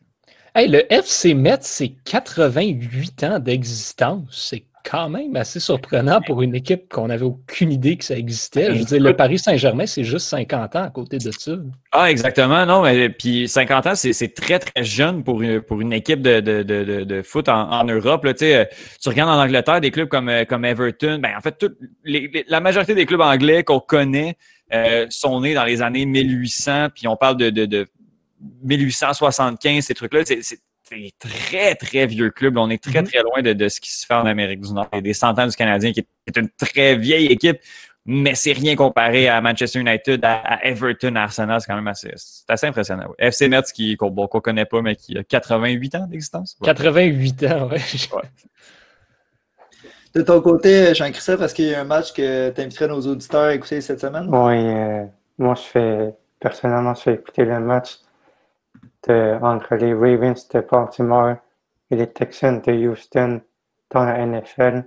[0.59, 4.49] Hey, le FC Metz, c'est 88 ans d'existence.
[4.51, 8.73] C'est quand même assez surprenant pour une équipe qu'on n'avait aucune idée que ça existait.
[8.73, 11.53] Je veux dire, le Paris Saint-Germain, c'est juste 50 ans à côté de ça.
[11.93, 12.65] Ah, exactement.
[12.65, 16.41] Non, mais puis 50 ans, c'est très, très jeune pour une, pour une équipe de,
[16.41, 18.25] de, de, de foot en, Europe.
[18.25, 21.19] Là, tu regardes en Angleterre des clubs comme, comme Everton.
[21.23, 21.67] Ben, en fait,
[22.49, 24.39] la majorité des clubs anglais qu'on connaît
[24.73, 27.87] euh, sont nés dans les années 1800, puis on parle de, de
[28.41, 30.61] 1875, ces trucs-là, c'est
[31.19, 32.57] très, très vieux club.
[32.59, 33.09] On est très, mm-hmm.
[33.09, 34.89] très loin de, ce qui se fait en Amérique du Nord.
[34.93, 37.59] Il y a des centaines du Canadien qui est une très vieille équipe,
[38.05, 41.61] mais c'est rien comparé à Manchester United, à, Everton, à Arsenal.
[41.61, 42.15] C'est quand même assez,
[42.49, 43.13] assez impressionnant.
[43.19, 46.57] FC Metz, qui, qu'on ne connaît pas, mais qui a 88 ans d'existence.
[46.63, 48.09] 88 ans, oui.
[48.13, 48.23] Ouais.
[50.15, 53.43] De ton côté, Jean-Christophe, est-ce qu'il y a un match que tu inviterais nos auditeurs
[53.43, 54.27] à écouter cette semaine?
[54.31, 55.05] Oui, euh,
[55.37, 57.99] moi, je fais, personnellement, je fais écouter le match
[59.09, 61.37] entre les Ravens de Baltimore
[61.91, 63.41] et les Texans de Houston
[63.91, 64.85] dans la NFL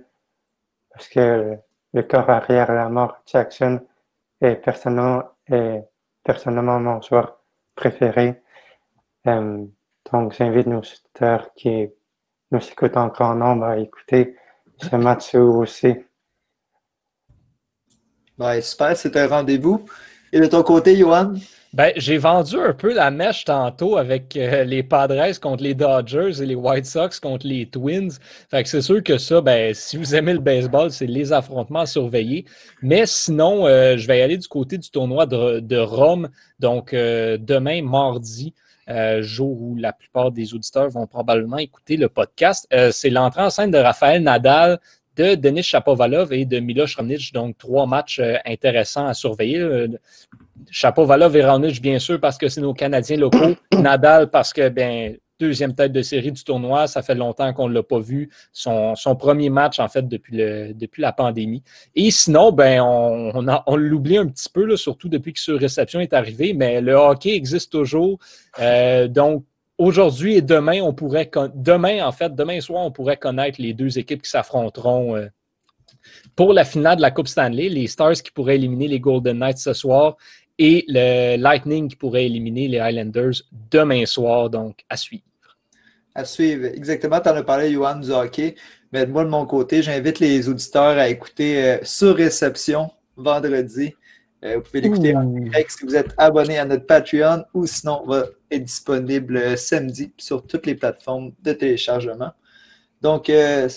[0.90, 1.56] parce que
[1.92, 3.80] le corps arrière la mort Jackson
[4.40, 5.30] est personnellement,
[6.80, 7.38] mon joueur
[7.74, 8.42] préféré.
[9.26, 9.64] Euh,
[10.12, 11.88] donc, j'invite nos auditeurs qui
[12.50, 14.36] nous écoutent en grand nombre à écouter
[14.78, 15.96] ce match aussi.
[18.38, 19.84] Ouais, super, c'est un rendez-vous.
[20.32, 21.34] Et de ton côté, Johan?
[21.72, 26.42] Ben, j'ai vendu un peu la mèche tantôt avec euh, les Padres contre les Dodgers
[26.42, 28.10] et les White Sox contre les Twins.
[28.50, 31.80] Fait que c'est sûr que ça, ben, si vous aimez le baseball, c'est les affrontements
[31.80, 32.44] à surveiller.
[32.82, 36.28] Mais sinon, euh, je vais aller du côté du tournoi de, Rome.
[36.58, 38.52] Donc, euh, demain, mardi,
[39.20, 43.70] jour où la plupart des auditeurs vont probablement écouter le podcast, c'est l'entrée en scène
[43.70, 44.80] de Raphaël Nadal
[45.20, 47.32] de Denis Chapovalov et de Miloš Raonic.
[47.32, 49.88] Donc, trois matchs intéressants à surveiller.
[50.70, 51.42] Chapeau Valov et
[51.80, 53.56] bien sûr, parce que c'est nos Canadiens locaux.
[53.72, 56.86] Nadal, parce que, ben, deuxième tête de série du tournoi.
[56.86, 58.30] Ça fait longtemps qu'on ne l'a pas vu.
[58.52, 61.62] Son, premier match, en fait, depuis, le, depuis la pandémie.
[61.94, 63.32] Et sinon, ben, on,
[63.66, 66.94] on, l'oublie un petit peu, là, surtout depuis que ce réception est arrivé, mais le
[66.94, 68.18] hockey existe toujours.
[68.60, 69.44] Euh, donc,
[69.80, 73.98] aujourd'hui et demain, on pourrait, demain, en fait, demain soir, on pourrait connaître les deux
[73.98, 75.16] équipes qui s'affronteront.
[75.16, 75.26] Euh,
[76.36, 79.58] pour la finale de la Coupe Stanley, les Stars qui pourraient éliminer les Golden Knights
[79.58, 80.16] ce soir
[80.58, 85.24] et le Lightning qui pourrait éliminer les Highlanders demain soir, donc à suivre.
[86.14, 87.20] À suivre, exactement.
[87.20, 88.56] Tu en as parlé, Johan, du hockey.
[88.92, 93.94] Mais moi, de mon côté, j'invite les auditeurs à écouter euh, Sur Réception vendredi.
[94.44, 98.00] Euh, vous pouvez l'écouter en direct si vous êtes abonné à notre Patreon ou sinon,
[98.04, 102.32] on va être disponible euh, samedi sur toutes les plateformes de téléchargement.
[103.00, 103.32] Donc,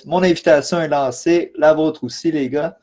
[0.05, 2.77] mon invitation est lancée, la vôtre aussi, les gars.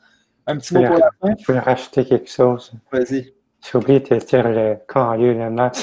[0.47, 1.35] Un petit mot pour la fin?
[1.39, 2.71] Je voulais rajouter quelque chose.
[2.91, 3.31] Vas-y.
[3.61, 5.77] J'ai oublié de dire le, quand a lieu le match,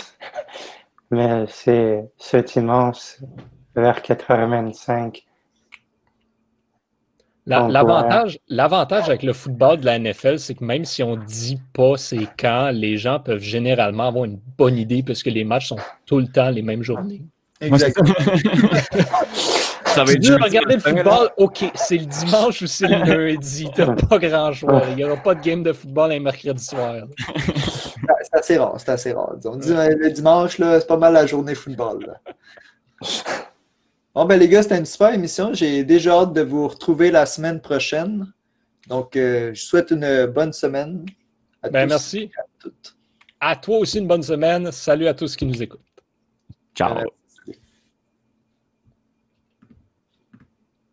[1.13, 3.19] mais c'est ce dimanche
[3.75, 5.23] vers 4h25.
[7.49, 11.97] L'avantage avec le football de la NFL, c'est que même si on ne dit pas
[11.97, 15.79] c'est quand, les gens peuvent généralement avoir une bonne idée parce que les matchs sont
[16.07, 17.23] tout le temps les mêmes journées.
[17.61, 18.15] Exactement.
[19.85, 20.97] Ça va Tu être regarder le là.
[21.03, 23.69] football, ok, c'est le dimanche ou c'est le lundi.
[23.75, 24.83] T'as pas grand choix.
[24.91, 26.95] Il n'y aura pas de game de football un mercredi soir.
[28.31, 29.33] C'est assez rare, c'est assez rare.
[29.45, 32.05] On dit euh, le dimanche, là, c'est pas mal la journée football.
[32.07, 32.21] là.
[34.19, 35.55] Bon, ben les gars, c'était une super émission.
[35.55, 38.27] J'ai déjà hâte de vous retrouver la semaine prochaine.
[38.89, 41.07] Donc, euh, je souhaite une bonne semaine.
[41.63, 42.19] à Ben, tous merci.
[42.19, 42.97] et à toutes.
[43.39, 44.73] À toi aussi, une bonne semaine.
[44.73, 45.79] Salut à tous qui nous écoutent.
[46.75, 46.99] Ciao.